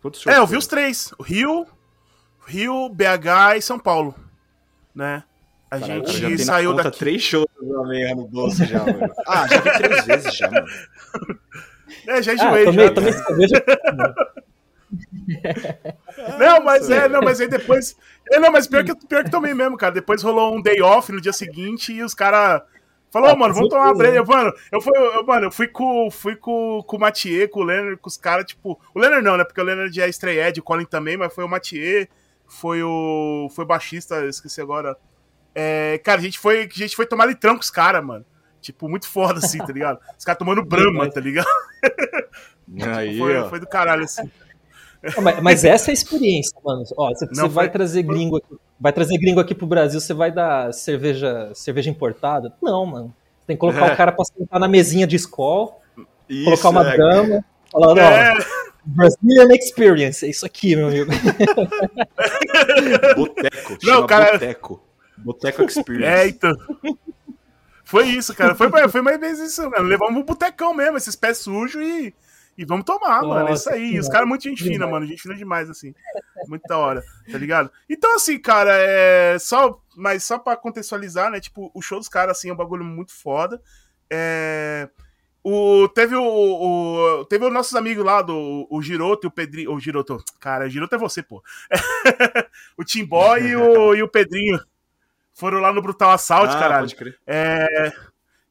[0.00, 0.34] Quantos shows?
[0.34, 1.12] É, eu vi os três.
[1.22, 1.66] Rio,
[2.46, 4.14] Rio, BH e São Paulo.
[4.94, 5.22] Né?
[5.70, 6.98] A Caralho, gente já saiu daqui.
[6.98, 9.12] três shows do Meia no bolso já, mano.
[9.26, 10.66] Ah, já vi três vezes já, mano.
[12.08, 12.90] É, já enjoei ah, já.
[12.90, 13.48] Também, também
[16.38, 17.96] não, mas é, não, mas aí depois.
[18.30, 19.92] É, não, mas pior que, pior que também mesmo, cara.
[19.94, 22.62] Depois rolou um day off no dia seguinte e os caras.
[23.10, 24.22] Falou, ah, mano, vamos tomar uma breja.
[24.22, 27.64] Mano, eu fui, eu, mano, eu fui com, fui com, com o Mathieu, com o
[27.64, 28.80] Leonard, com os caras, tipo.
[28.94, 29.44] O Leonard não, né?
[29.44, 32.06] Porque o Leonard é estreia, o Colin também, mas foi o Mathieu,
[32.46, 33.48] foi o.
[33.50, 34.96] Foi o baixista, esqueci agora.
[35.54, 38.24] É, cara, a gente foi, a gente foi tomar litrão com os caras, mano.
[38.60, 39.98] Tipo, muito foda, assim, tá ligado?
[40.16, 41.48] Os caras tomando Brahma, tá ligado?
[42.94, 44.30] Aí, tipo, foi, foi do caralho, assim.
[45.22, 46.84] Mas, mas, essa é a experiência, mano.
[46.96, 47.72] Ó, você, você vai foi...
[47.72, 52.52] trazer gringo aqui, vai trazer gringo aqui pro Brasil, você vai dar cerveja, cerveja importada?
[52.62, 53.14] Não, mano.
[53.40, 53.94] Você tem que colocar é.
[53.94, 55.72] o cara pra sentar na mesinha de escola,
[56.28, 56.96] isso, colocar uma é.
[56.98, 58.32] dama, falando, é.
[58.32, 58.34] ó,
[58.84, 61.10] Brazilian Experience, é isso aqui, meu amigo.
[63.16, 64.32] Boteco, Não, cara...
[64.32, 64.82] Boteco.
[65.18, 66.06] Boteco Experience.
[66.06, 66.54] É, então.
[67.84, 68.54] Foi isso, cara.
[68.54, 69.84] Foi, foi mais vezes isso, mano.
[69.84, 72.14] Levamos um botecão mesmo, esses pés sujos e
[72.60, 73.48] e vamos tomar, Nossa, mano.
[73.48, 73.98] É isso aí.
[73.98, 75.06] Os caras muito gente fina, mano.
[75.06, 75.94] Gente fina demais, assim.
[76.46, 77.02] Muito da hora,
[77.32, 77.70] tá ligado?
[77.88, 79.38] Então, assim, cara, é.
[79.38, 79.80] Só.
[79.96, 81.40] Mas só pra contextualizar, né?
[81.40, 83.62] Tipo, o show dos caras, assim, é um bagulho muito foda.
[84.10, 84.90] É.
[85.42, 89.72] O, teve o, o, Teve os nossos amigos lá, do, o Giroto e o Pedrinho.
[89.72, 90.22] O Giroto.
[90.38, 91.42] Cara, o Giroto é você, pô.
[92.76, 94.60] o Timboy e o, e o Pedrinho.
[95.32, 96.88] Foram lá no Brutal Assault, ah, caralho.
[97.26, 97.90] É.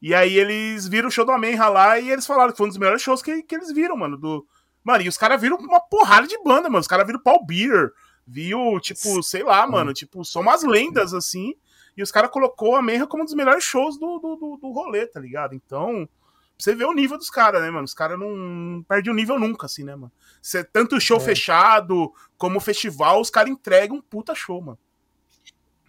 [0.00, 2.70] E aí eles viram o show do Amenra lá e eles falaram que foi um
[2.70, 4.16] dos melhores shows que, que eles viram, mano.
[4.16, 4.46] Do...
[4.82, 6.80] Mano, e os caras viram uma porrada de banda, mano.
[6.80, 7.92] Os caras viram Paul Beer,
[8.26, 11.54] viu, tipo, sei lá, mano, tipo, são umas lendas, assim.
[11.96, 14.72] E os caras colocou a Menra como um dos melhores shows do, do, do, do
[14.72, 15.54] rolê, tá ligado?
[15.54, 16.08] Então,
[16.56, 17.84] você vê o nível dos caras, né, mano?
[17.84, 20.12] Os caras não perdem o nível nunca, assim, né, mano?
[20.40, 21.20] Cê, tanto show é.
[21.20, 24.78] fechado como festival, os caras entregam um puta show, mano.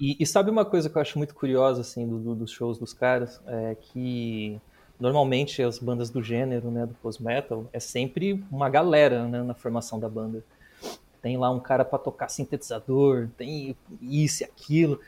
[0.02, 2.80] E, e, sabe uma coisa que eu acho muito curiosa, assim, do, do, dos shows
[2.80, 3.40] dos caras?
[3.46, 4.60] É que
[5.00, 10.00] normalmente as bandas do gênero, né, do post-metal, é sempre uma galera, né, na formação
[10.00, 10.44] da banda.
[11.22, 15.00] Tem lá um cara para tocar sintetizador, tem isso e aquilo.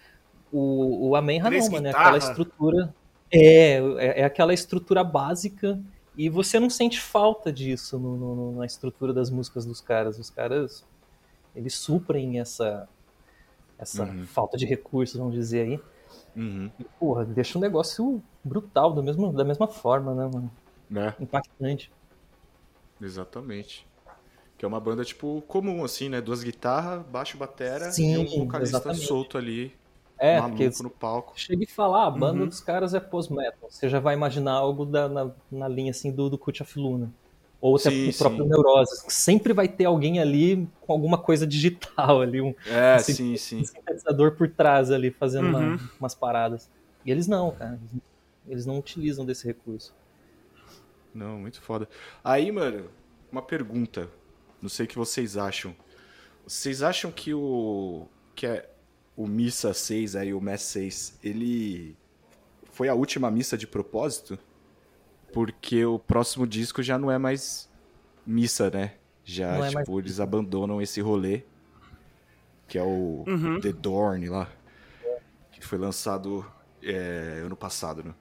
[0.51, 2.93] O, o Amenra não, mano, é aquela estrutura...
[3.31, 5.81] É, é, é, aquela estrutura básica
[6.15, 10.19] e você não sente falta disso no, no, na estrutura das músicas dos caras.
[10.19, 10.85] Os caras,
[11.55, 12.87] eles suprem essa
[13.83, 14.25] essa uhum.
[14.25, 15.79] falta de recursos, vamos dizer aí.
[16.35, 16.71] Uhum.
[16.79, 20.51] E, porra, deixa um negócio brutal, do mesmo, da mesma forma, né, mano?
[20.89, 21.15] Né?
[21.19, 21.91] Impactante.
[23.01, 23.87] Exatamente.
[24.57, 26.21] Que é uma banda, tipo, comum, assim, né?
[26.21, 29.05] Duas guitarras, baixo, batera Sim, e um vocalista exatamente.
[29.05, 29.73] solto ali,
[30.17, 31.33] é, maluco no palco.
[31.35, 32.47] Chega e falar, ah, a banda uhum.
[32.47, 33.69] dos caras é post-metal.
[33.69, 37.11] Você já vai imaginar algo da, na, na linha, assim, do, do Cult of Luna
[37.63, 38.49] ou até sim, o próprio sim.
[38.49, 39.05] Neuroses.
[39.07, 44.35] Sempre vai ter alguém ali com alguma coisa digital ali, um, é, um, sim, sintetizador
[44.35, 45.75] por trás ali, fazendo uhum.
[45.75, 46.69] uma, umas paradas.
[47.05, 47.79] E eles não, cara.
[48.49, 49.95] Eles não utilizam desse recurso.
[51.13, 51.87] Não, muito foda.
[52.21, 52.89] Aí, mano,
[53.31, 54.09] uma pergunta.
[54.61, 55.73] Não sei o que vocês acham.
[56.45, 58.07] Vocês acham que o.
[58.35, 58.69] que é
[59.15, 61.95] o Missa 6 aí, o Mass 6, ele
[62.73, 64.37] foi a última missa de propósito?
[65.33, 67.69] Porque o próximo disco já não é mais
[68.25, 68.93] missa, né?
[69.25, 71.43] Já, Não é tipo, mais- eles abandonam esse rolê,
[72.67, 73.59] que é o Uhum.
[73.59, 74.49] The Dorn lá,
[75.51, 76.45] que foi lançado
[76.81, 78.13] é, ano passado, né?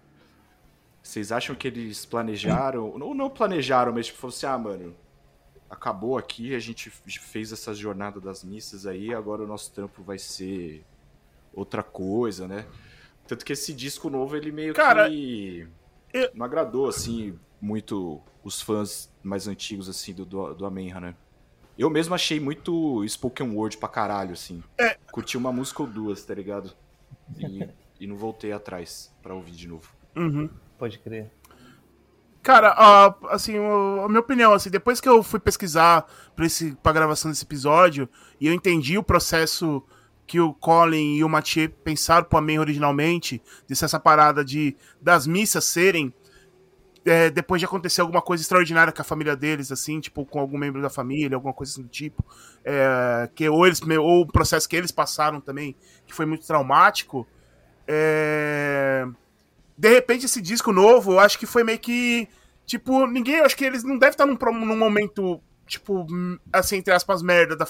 [1.02, 4.94] Vocês acham que eles planejaram, ou não planejaram, mas tipo, falaram assim, ah, mano,
[5.68, 10.16] acabou aqui, a gente fez essa jornada das missas aí, agora o nosso trampo vai
[10.18, 10.84] ser
[11.52, 12.64] outra coisa, né?
[13.26, 15.66] Tanto que esse disco novo, ele meio Cara, que
[16.34, 21.14] não agradou, assim, muito os fãs mais antigos, assim, do, do, do Amenra, né?
[21.78, 24.62] Eu mesmo achei muito spoken word pra caralho, assim.
[24.78, 24.96] É.
[25.10, 26.72] Curti uma música ou duas, tá ligado?
[27.38, 27.68] E,
[28.00, 29.88] e não voltei atrás pra ouvir de novo.
[30.14, 30.50] Uhum.
[30.78, 31.30] Pode crer.
[32.42, 36.92] Cara, ah, assim, a minha opinião, assim, depois que eu fui pesquisar pra, esse, pra
[36.92, 38.08] gravação desse episódio,
[38.40, 39.82] e eu entendi o processo
[40.26, 45.26] que o Colin e o Mathieu pensaram pro Amen originalmente, ser essa parada de das
[45.26, 46.12] missas serem
[47.04, 50.56] é, depois de acontecer alguma coisa extraordinária com a família deles, assim, tipo, com algum
[50.56, 52.24] membro da família, alguma coisa assim do tipo,
[52.64, 55.74] é, que ou eles, ou o processo que eles passaram também,
[56.06, 57.26] que foi muito traumático,
[57.86, 59.04] é,
[59.76, 62.28] de repente esse disco novo, eu acho que foi meio que,
[62.64, 66.92] tipo, ninguém, acho que eles não devem estar num, num momento, tipo, hum, assim, entre
[66.92, 67.66] aspas, merda da,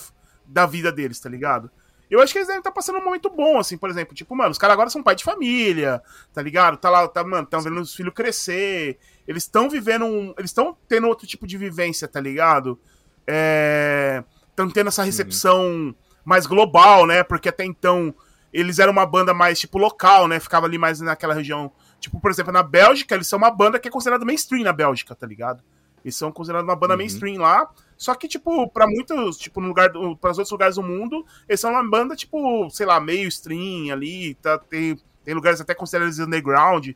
[0.46, 1.70] da vida deles, tá ligado?
[2.14, 4.14] Eu acho que eles devem estar passando um momento bom, assim, por exemplo.
[4.14, 6.02] Tipo, mano, os caras agora são pai de família,
[6.32, 6.76] tá ligado?
[6.76, 8.98] Tá lá, tá, mano, estão vendo os filhos crescer.
[9.26, 10.34] Eles estão vivendo um.
[10.36, 12.78] Eles estão tendo outro tipo de vivência, tá ligado?
[14.50, 15.94] Estão tendo essa recepção
[16.24, 17.22] mais global, né?
[17.22, 18.14] Porque até então
[18.52, 20.38] eles eram uma banda mais, tipo, local, né?
[20.38, 21.72] Ficava ali mais naquela região.
[21.98, 25.14] Tipo, por exemplo, na Bélgica, eles são uma banda que é considerada mainstream na Bélgica,
[25.14, 25.62] tá ligado?
[26.04, 26.98] Eles são considerados uma banda Uhum.
[26.98, 27.70] mainstream lá.
[28.02, 31.60] Só que, tipo, pra muitos, tipo, no lugar do, pras outros lugares do mundo, eles
[31.60, 36.18] são uma banda, tipo, sei lá, meio stream ali, tá, tem, tem lugares até considerados
[36.18, 36.88] underground.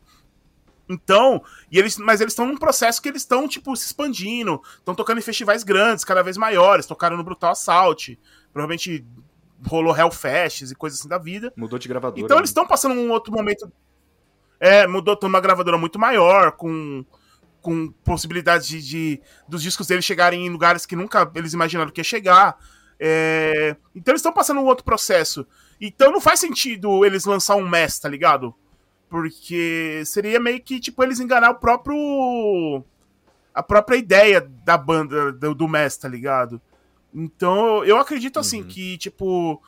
[0.88, 4.96] Então, e eles, mas eles estão num processo que eles estão, tipo, se expandindo, estão
[4.96, 8.18] tocando em festivais grandes, cada vez maiores, tocaram no Brutal Assault,
[8.52, 9.06] provavelmente
[9.64, 11.52] rolou Hellfests e coisas assim da vida.
[11.54, 12.20] Mudou de gravadora.
[12.20, 12.40] Então né?
[12.40, 13.70] eles estão passando um outro momento.
[14.58, 17.04] É, mudou pra uma gravadora muito maior, com,
[17.66, 21.98] com possibilidades de, de- dos discos deles chegarem em lugares que nunca eles imaginaram que
[22.00, 22.56] ia chegar.
[23.00, 25.44] É, então eles estão passando um outro processo.
[25.80, 28.54] Então não faz sentido eles lançar um MES, tá ligado?
[29.08, 32.84] Porque seria meio que, tipo, eles enganar o próprio.
[33.52, 36.60] a própria ideia da banda, do, do MES, tá ligado?
[37.12, 38.68] Então eu acredito assim Uhum.
[38.68, 39.60] que, tipo.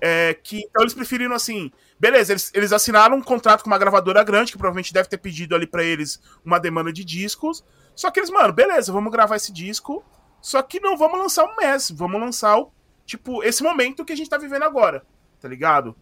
[0.00, 1.72] É, que então eles preferiram assim.
[2.00, 5.54] Beleza, eles, eles assinaram um contrato com uma gravadora grande, que provavelmente deve ter pedido
[5.54, 7.64] ali pra eles uma demanda de discos.
[7.94, 10.04] Só que eles, mano, beleza, vamos gravar esse disco.
[10.40, 12.72] Só que não vamos lançar um mês, vamos lançar o,
[13.04, 15.04] tipo, esse momento que a gente tá vivendo agora,
[15.40, 15.96] tá ligado?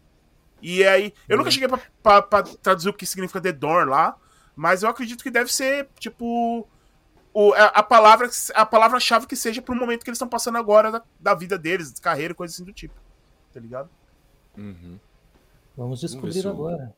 [0.60, 4.16] E aí, eu nunca cheguei pra, pra- pra traduzir o que significa The Door lá,
[4.54, 6.68] mas eu acredito que deve ser, tipo,
[7.32, 10.90] o, a, a palavra a palavra-chave que seja pro momento que eles estão passando agora
[10.92, 12.94] da, da vida deles, de carreira, coisa assim do tipo,
[13.54, 13.88] tá ligado?
[14.56, 14.98] Uhum.
[15.76, 16.94] Vamos descobrir eu- agora.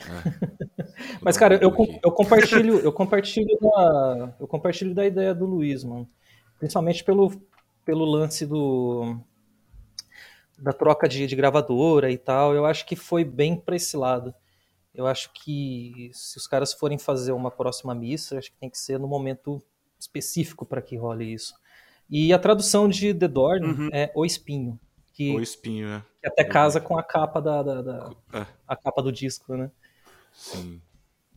[0.00, 0.08] Vou
[1.20, 2.00] Mas, cara, eu, aqui.
[2.02, 6.08] eu compartilho, eu compartilho da, eu compartilho da ideia do Luiz, mano.
[6.58, 7.32] Principalmente pelo,
[7.84, 9.16] pelo lance do
[10.58, 12.54] da troca de, de gravadora e tal.
[12.54, 14.34] Eu acho que foi bem pra esse lado.
[14.94, 18.78] Eu acho que se os caras forem fazer uma próxima missa, acho que tem que
[18.78, 19.62] ser no momento
[19.98, 21.54] específico para que role isso.
[22.10, 23.88] E a tradução de The Dorn Uhum.
[23.92, 24.78] é O Espinho,
[25.18, 26.02] que, O espinho, né?
[26.22, 29.68] que até casa com a capa da, da- da- É, a capa do disco, né?
[30.32, 30.80] sim.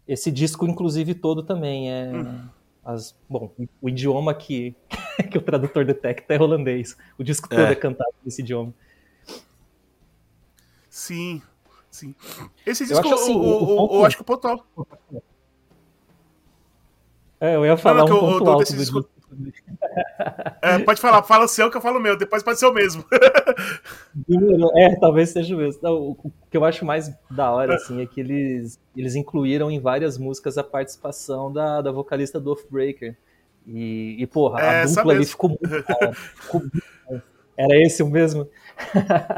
[0.08, 2.12] Esse disco, inclusive, todo também é.
[2.86, 3.52] As, bom,
[3.82, 4.76] o idioma que,
[5.32, 6.96] que o tradutor detecta é holandês.
[7.18, 7.72] O disco todo É.
[7.72, 8.72] é, cantado nesse idioma.
[10.88, 11.42] Sim,
[11.90, 12.14] sim.
[12.66, 14.48] Esse Eu disco, acho assim, o, o- o- eu acho que o ponto
[17.40, 19.21] É, eu ia falar não, que um eu- eu tô alto desse do disco- disco.
[20.62, 22.74] É, pode falar, fala o seu que eu falo o meu, depois pode ser o
[22.74, 23.04] mesmo.
[24.76, 25.82] É, talvez seja o mesmo.
[25.82, 26.16] Não, o
[26.50, 30.58] que eu acho mais da hora, assim, é que eles, eles incluíram em várias músicas
[30.58, 33.16] a participação da, da vocalista do Oathbreaker.
[33.66, 36.14] E, e, porra, É, a dupla ali ficou muito da hora.
[36.14, 36.84] Ficou muito.
[37.58, 38.50] Era esse o mesmo?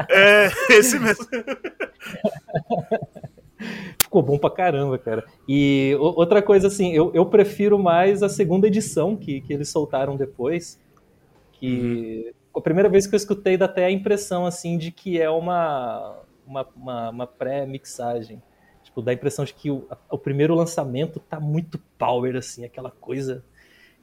[0.08, 1.26] É, esse mesmo.
[4.14, 5.24] Ficou bom pra caramba, cara.
[5.48, 10.16] E outra coisa, assim, eu, eu prefiro mais a segunda edição que, que eles soltaram
[10.16, 10.80] depois.
[11.52, 15.30] Que a primeira vez que eu escutei dá até a impressão, assim, de que é
[15.30, 18.42] uma, uma, uma, uma pré-mixagem.
[18.82, 22.90] Tipo, dá a impressão de que o, o primeiro lançamento tá muito power, assim, aquela
[22.90, 23.44] coisa.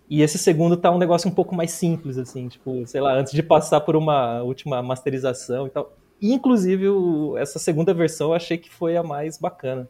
[0.09, 3.31] E esse segundo tá um negócio um pouco mais simples, assim, tipo, sei lá, antes
[3.31, 5.93] de passar por uma última masterização e tal.
[6.21, 9.87] E, inclusive, o- essa segunda versão eu achei que foi a mais bacana.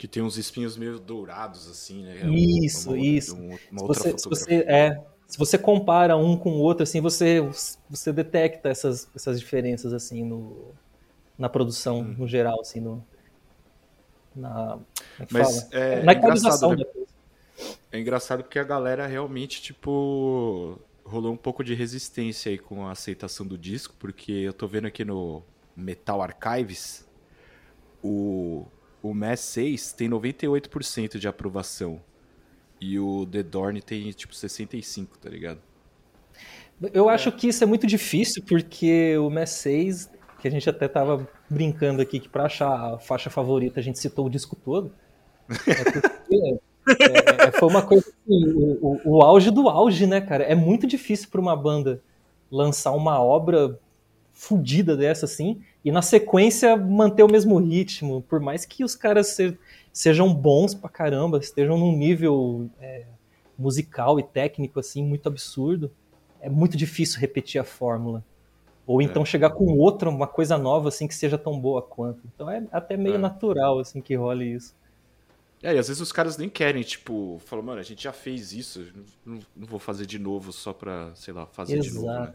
[0.00, 2.16] Que tem uns espinhos meio dourados, assim, né?
[2.34, 3.36] Isso, uma, isso.
[3.36, 7.02] Uma, uma se, você, se, você, é, se você compara um com o outro, assim,
[7.02, 7.42] você,
[7.86, 10.72] você detecta essas, essas diferenças, assim, no,
[11.36, 12.14] na produção, hum.
[12.16, 13.04] no geral, assim, no,
[14.34, 14.78] na,
[15.18, 15.68] é Mas fala?
[15.72, 16.84] é, na é engraçado, né?
[17.92, 22.92] É engraçado porque a galera realmente, tipo, rolou um pouco de resistência aí com a
[22.92, 25.42] aceitação do disco, porque eu tô vendo aqui no
[25.76, 27.06] Metal Archives,
[28.02, 28.66] o,
[29.02, 32.00] o Mass 6 tem 98% de aprovação.
[32.80, 35.60] E o The Dorn tem, tipo, 65%, tá ligado?
[36.94, 40.88] Eu acho que isso é muito difícil, porque o Mass 6, que a gente até
[40.88, 44.92] tava brincando aqui, que pra achar a faixa favorita a gente citou o disco todo.
[45.66, 46.60] É porque
[46.98, 50.44] é, é, foi uma coisa assim, o, o, o, auge do auge, né, cara?
[50.44, 52.02] É muito difícil para uma banda
[52.50, 53.78] lançar uma obra
[54.40, 58.22] fodida dessa, assim, e na sequência manter o mesmo ritmo.
[58.22, 59.56] Por mais que os caras se,
[59.92, 63.04] sejam bons pra caramba, estejam num nível é,
[63.58, 65.92] musical e técnico, assim, muito absurdo,
[66.40, 68.24] é muito difícil repetir a fórmula.
[68.86, 69.26] Ou então é.
[69.26, 72.22] chegar com outra, uma coisa nova, assim, que seja tão boa quanto.
[72.34, 73.18] Então é até meio é.
[73.18, 74.74] natural, assim, que role isso.
[75.62, 78.54] É, e às vezes os caras nem querem, tipo, falam, mano, a gente já fez
[78.54, 78.90] isso,
[79.22, 81.90] não, não vou fazer de novo só pra, sei lá, fazer Exato.
[81.90, 82.20] de novo.
[82.20, 82.34] Né?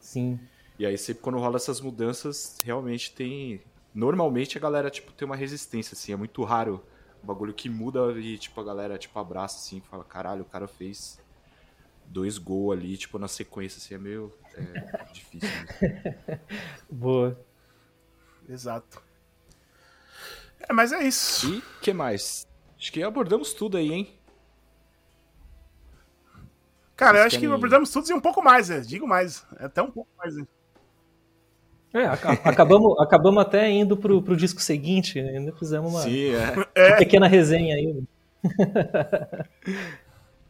[0.00, 0.40] Sim.
[0.82, 3.62] E aí sempre quando rola essas mudanças, realmente tem.
[3.94, 6.84] Normalmente a galera, tipo, tem uma resistência, assim, é muito raro
[7.22, 10.66] o bagulho que muda e, tipo, a galera, tipo, abraça assim, fala, caralho, o cara
[10.66, 11.20] fez
[12.06, 15.48] dois gols ali, tipo, na sequência, assim, é meio é, difícil.
[15.80, 16.40] Né?
[16.90, 17.40] Boa.
[18.48, 19.00] Exato.
[20.58, 21.48] É, mas é isso.
[21.48, 22.44] E que mais?
[22.76, 24.18] Acho que abordamos tudo aí, hein?
[26.96, 28.80] Cara, eu acho que abordamos tudo e um pouco mais, é.
[28.80, 29.46] digo mais.
[29.60, 30.36] É até um pouco mais.
[30.36, 30.42] É,
[32.44, 36.50] acabamos, acabamos até indo pro, pro disco seguinte, ainda fizemos uma, Sim, é.
[36.52, 36.96] uma é.
[36.96, 38.02] pequena resenha aí.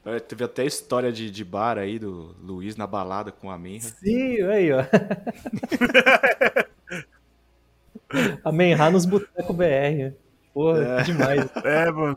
[0.05, 3.57] É, teve até a história de, de bar aí do Luiz na balada com a
[3.57, 3.83] Menra.
[3.83, 4.83] Sim, aí, ó.
[8.45, 10.13] a Menra nos Boteco BR.
[10.53, 11.03] Porra, é.
[11.05, 11.49] demais.
[11.65, 12.17] É, mano.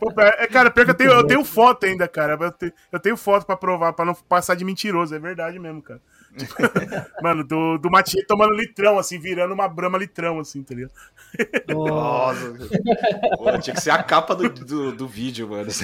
[0.00, 2.38] Pô, é, cara, pior que eu tenho, eu tenho foto ainda, cara.
[2.40, 5.14] Eu tenho, eu tenho foto pra provar, pra não passar de mentiroso.
[5.14, 6.00] É verdade mesmo, cara.
[6.36, 6.54] Tipo,
[7.22, 10.92] mano, do, do Matinho tomando litrão, assim, virando uma brama litrão, assim, tá ligado?
[11.68, 12.54] Nossa.
[13.36, 15.70] Pô, tinha que ser a capa do, do, do vídeo, mano.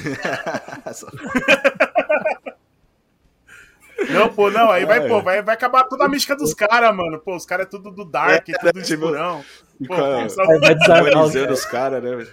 [4.09, 7.18] Não, pô, não, aí vai, pô, vai, vai acabar toda a mística dos caras, mano.
[7.18, 9.44] Pô, os caras é tudo do Dark, é, tudo tipo, escurão.
[9.86, 10.42] Pô, pô, só...
[10.59, 12.26] vai desanalisando os caras, né,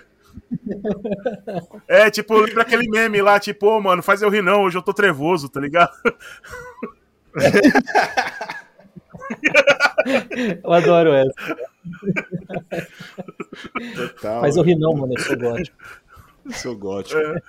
[1.88, 4.78] É, tipo, lembra aquele meme lá, tipo, ô, oh, mano, faz eu rir não, hoje
[4.78, 5.92] eu tô trevoso, tá ligado?
[10.64, 11.58] eu adoro essa.
[13.96, 14.42] Total.
[14.42, 15.78] Faz eu rir não, mano, eu sou gótico.
[16.46, 17.20] Eu sou gótico.
[17.20, 17.42] É.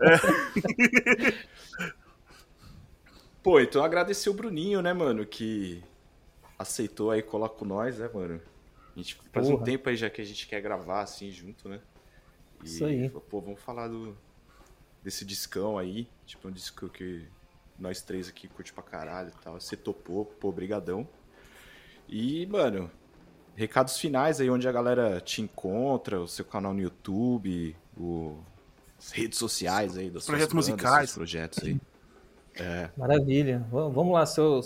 [0.00, 1.46] é.
[3.42, 5.82] Pô, então agradecer o Bruninho, né, mano, que
[6.58, 8.40] aceitou aí colar com nós, né, mano?
[8.94, 9.60] A gente faz Porra.
[9.60, 11.80] um tempo aí já que a gente quer gravar assim junto, né?
[12.62, 13.10] E, Isso aí.
[13.10, 14.16] Pô, vamos falar do,
[15.02, 17.26] desse discão aí, tipo um disco que
[17.78, 19.60] nós três aqui curte pra caralho e tal.
[19.60, 21.06] Você topou, pô, brigadão.
[22.08, 22.90] E, mano,
[23.54, 28.38] recados finais aí onde a galera te encontra, o seu canal no YouTube, o,
[28.98, 31.80] as redes sociais aí, dos projetos bandas, musicais, projetos aí.
[32.54, 32.90] É.
[32.96, 33.66] Maravilha.
[33.70, 34.60] Vamos lá, se eu,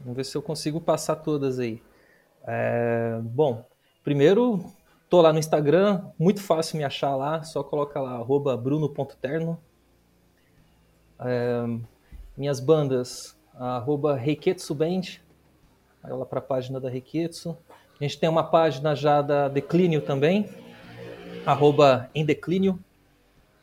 [0.00, 1.82] vamos ver se eu consigo passar todas aí.
[2.46, 3.66] É, bom,
[4.02, 4.72] primeiro,
[5.08, 8.22] tô lá no Instagram, muito fácil me achar lá, só coloca lá,
[8.56, 9.58] bruno.terno.
[11.20, 11.78] É,
[12.36, 15.02] minhas bandas, arroba Reiketsu Band,
[16.02, 17.56] vai lá para a página da Reiketsu.
[18.00, 20.48] A gente tem uma página já da Declínio também,
[21.46, 22.78] arroba em Declínio,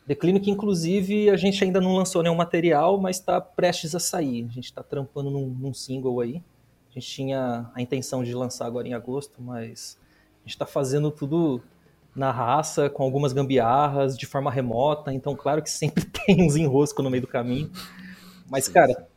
[0.06, 4.46] Declínio que, inclusive, a gente ainda não lançou nenhum material, mas está prestes a sair.
[4.50, 6.44] A gente está trampando num, num, single aí.
[6.90, 9.98] A gente tinha a intenção de lançar agora em agosto, mas
[10.40, 11.62] a gente está fazendo tudo
[12.16, 15.14] na raça, com algumas gambiarras, de forma remota.
[15.14, 17.72] Então, claro que sempre tem uns enroscos no meio do caminho.
[18.52, 19.08] Mas, cara,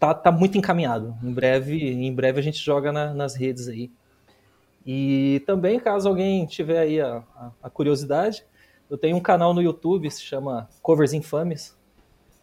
[0.00, 1.16] tá, tá muito encaminhado.
[1.22, 3.88] Em breve, em breve a gente joga na, nas redes aí.
[4.84, 8.44] E também, caso alguém tiver aí a, a, a curiosidade,
[8.90, 11.78] eu tenho um canal no YouTube, se chama Covers Infames.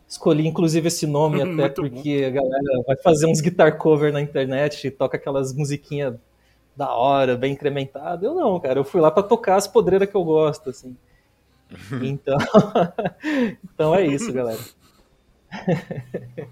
[0.07, 2.27] Escolhi inclusive esse nome até porque bom.
[2.27, 6.15] a galera vai fazer uns guitar cover na internet e toca aquelas musiquinhas
[6.77, 8.25] da hora, bem incrementada.
[8.25, 10.95] Eu não, cara, eu fui lá para tocar as podreiras que eu gosto, assim.
[12.01, 12.37] Então,
[13.65, 14.59] então é isso, galera.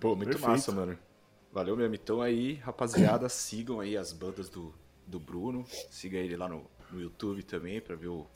[0.00, 0.48] Pô, muito Perfeito.
[0.48, 0.98] massa, mano.
[1.52, 1.94] Valeu mesmo.
[1.94, 4.74] Então aí, rapaziada, sigam aí as bandas do
[5.06, 5.64] do Bruno.
[5.90, 8.26] Siga ele lá no, no YouTube também pra ver o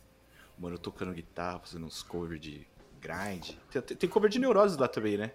[0.59, 2.66] mano tocando guitarra, fazendo uns covers de
[3.01, 3.51] grind.
[3.71, 5.33] Tem, tem cover de Neuroses lá também, né?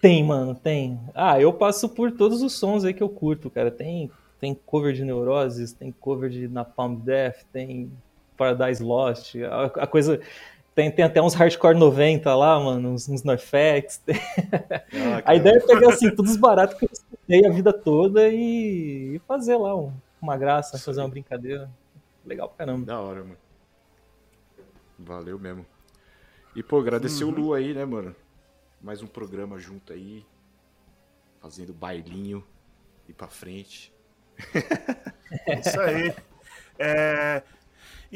[0.00, 1.00] Tem, mano, tem.
[1.14, 3.70] Ah, eu passo por todos os sons aí que eu curto, cara.
[3.70, 7.90] Tem, tem cover de Neuroses, tem cover de Napalm Death, tem
[8.36, 9.36] Paradise Lost.
[9.36, 10.20] A, a coisa.
[10.74, 14.02] Tem, tem até uns hardcore 90 lá, mano, uns, uns NoFX.
[14.96, 18.28] Ah, a ideia é pegar assim, todos os baratos que eu estudei a vida toda
[18.28, 21.70] e, e fazer lá um, uma graça, fazer uma brincadeira.
[22.24, 22.86] Legal pra caramba.
[22.86, 23.36] Da hora, mano.
[24.98, 25.66] Valeu mesmo.
[26.56, 27.30] E, pô, agradecer uhum.
[27.30, 28.14] o Lu aí, né, mano?
[28.80, 30.24] Mais um programa junto aí.
[31.40, 32.44] Fazendo bailinho.
[33.08, 33.92] E pra frente.
[35.60, 36.14] Isso aí.
[36.78, 37.42] É,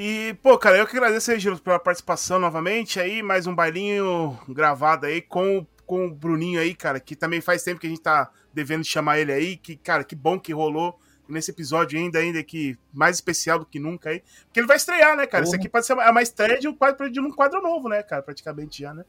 [0.00, 4.38] e, pô, cara, eu que agradeço aí, Giro, pela participação novamente aí, mais um bailinho
[4.48, 8.00] gravado aí com, com o Bruninho aí, cara, que também faz tempo que a gente
[8.00, 10.96] tá devendo chamar ele aí, que, cara, que bom que rolou
[11.28, 15.16] nesse episódio ainda, ainda que mais especial do que nunca aí, porque ele vai estrear,
[15.16, 15.48] né, cara, uhum.
[15.48, 18.22] isso aqui pode ser uma estreia de um quadro, de um quadro novo, né, cara,
[18.22, 19.04] praticamente já, né,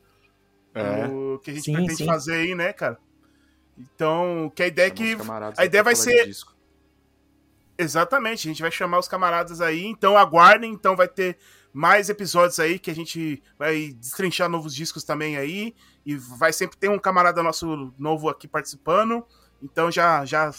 [0.73, 1.05] é.
[1.05, 2.05] o que a gente sim, pretende sim.
[2.07, 2.97] fazer aí, né, cara.
[3.77, 5.15] Então, que a ideia é que
[5.55, 6.58] a ideia vai ser disco.
[7.81, 11.37] Exatamente, a gente vai chamar os camaradas aí, então aguardem, então vai ter
[11.71, 15.73] mais episódios aí que a gente vai destrinchar novos discos também aí
[16.05, 19.25] e vai sempre ter um camarada nosso novo aqui participando.
[19.63, 20.51] Então já já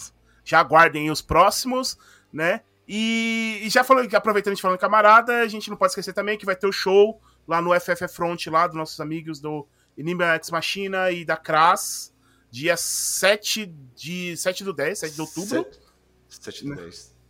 [0.43, 1.99] já aguardem os próximos,
[2.33, 2.62] né?
[2.89, 6.47] E, e já falando, aproveitando de falando camarada, a gente não pode esquecer também que
[6.47, 10.51] vai ter o show lá no FF Front lá dos nossos amigos do Enigma X
[10.51, 12.14] Machina e da Cras,
[12.51, 15.64] dia 7 de 7 do 10, 7 de outubro.
[15.71, 15.89] 7
[16.39, 17.20] do 10.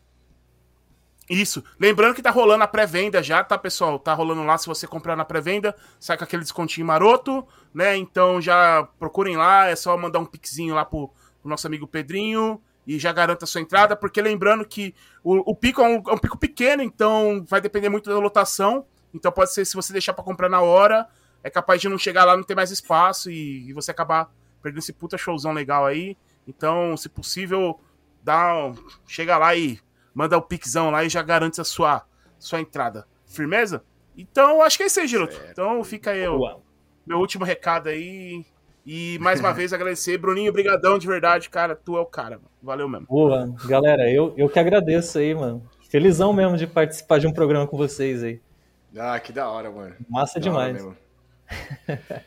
[1.31, 1.63] Isso.
[1.79, 4.01] Lembrando que tá rolando a pré-venda já, tá, pessoal?
[4.01, 4.59] Tá rolando lá.
[4.59, 7.97] Se você comprar na pré-venda, sai com aquele descontinho maroto, né?
[7.97, 9.69] Então já procurem lá.
[9.69, 11.09] É só mandar um pixinho lá pro,
[11.41, 13.95] pro nosso amigo Pedrinho e já garanta a sua entrada.
[13.95, 14.93] Porque lembrando que
[15.23, 18.85] o, o pico é um, é um, pico pequeno, então vai depender muito da lotação.
[19.15, 21.07] Então pode ser, se você deixar para comprar na hora,
[21.45, 24.81] é capaz de não chegar lá, não ter mais espaço e, e você acabar perdendo
[24.81, 26.17] esse puta showzão legal aí.
[26.47, 27.79] Então, se possível,
[28.23, 28.75] dá um,
[29.07, 29.79] chega lá e
[30.15, 32.03] manda o pixão lá e já garante a sua,
[32.39, 33.07] sua entrada.
[33.27, 33.83] Firmeza?
[34.17, 35.41] Então, acho que é isso aí, Giroto.
[35.51, 36.61] Então, fica aí o
[37.07, 38.45] meu último recado aí.
[38.85, 40.19] E mais uma vez agradecer.
[40.19, 41.77] Bruninho, brigadão de verdade, cara.
[41.77, 42.51] Tu é o cara, mano.
[42.63, 43.07] Valeu mesmo.
[43.07, 45.67] Boa, galera, eu, eu que agradeço aí, mano.
[45.89, 48.41] Felizão mesmo de participar de um programa com vocês aí.
[48.97, 49.95] Ah, que da hora, mano.
[50.09, 50.87] Massa da demais.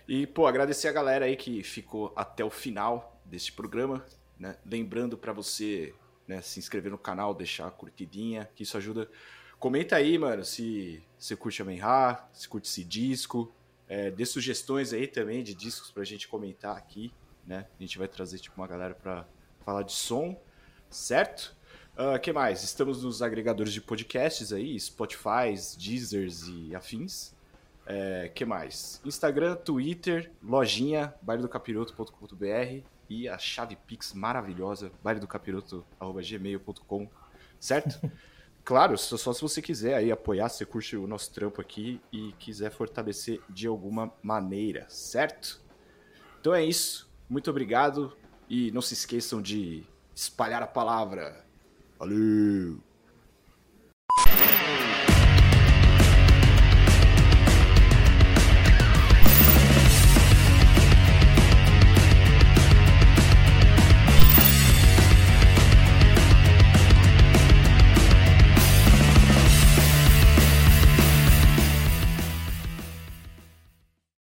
[0.07, 4.03] e, pô, agradecer a galera aí que ficou até o final desse programa.
[4.43, 4.57] Né?
[4.65, 5.95] Lembrando para você
[6.27, 9.09] né, se inscrever no canal, deixar a curtidinha, que isso ajuda.
[9.57, 13.49] Comenta aí, mano, se você curte a Menra, se curte esse disco.
[13.87, 17.13] É, dê sugestões aí também de discos pra gente comentar aqui,
[17.47, 17.67] né?
[17.79, 19.25] A gente vai trazer tipo uma galera pra
[19.63, 20.37] falar de som,
[20.89, 21.55] certo?
[21.93, 22.63] Uh, que mais?
[22.63, 27.33] Estamos nos agregadores de podcasts aí, Spotify, Deezers e afins.
[27.85, 28.99] É, que mais?
[29.05, 37.09] Instagram, Twitter, lojinha, bailedocapiroto.com.br e a chave Pix maravilhosa, bailedocapiroto.gmail.com,
[37.59, 38.09] certo?
[38.63, 41.99] claro, só, só, se você quiser aí apoiar, se você curte o nosso trampo aqui
[42.11, 45.61] e quiser fortalecer de alguma maneira, certo?
[46.39, 47.11] Então é isso.
[47.29, 48.15] Muito obrigado
[48.49, 49.83] e não se esqueçam de
[50.13, 51.45] espalhar a palavra.
[51.97, 52.92] Valeu!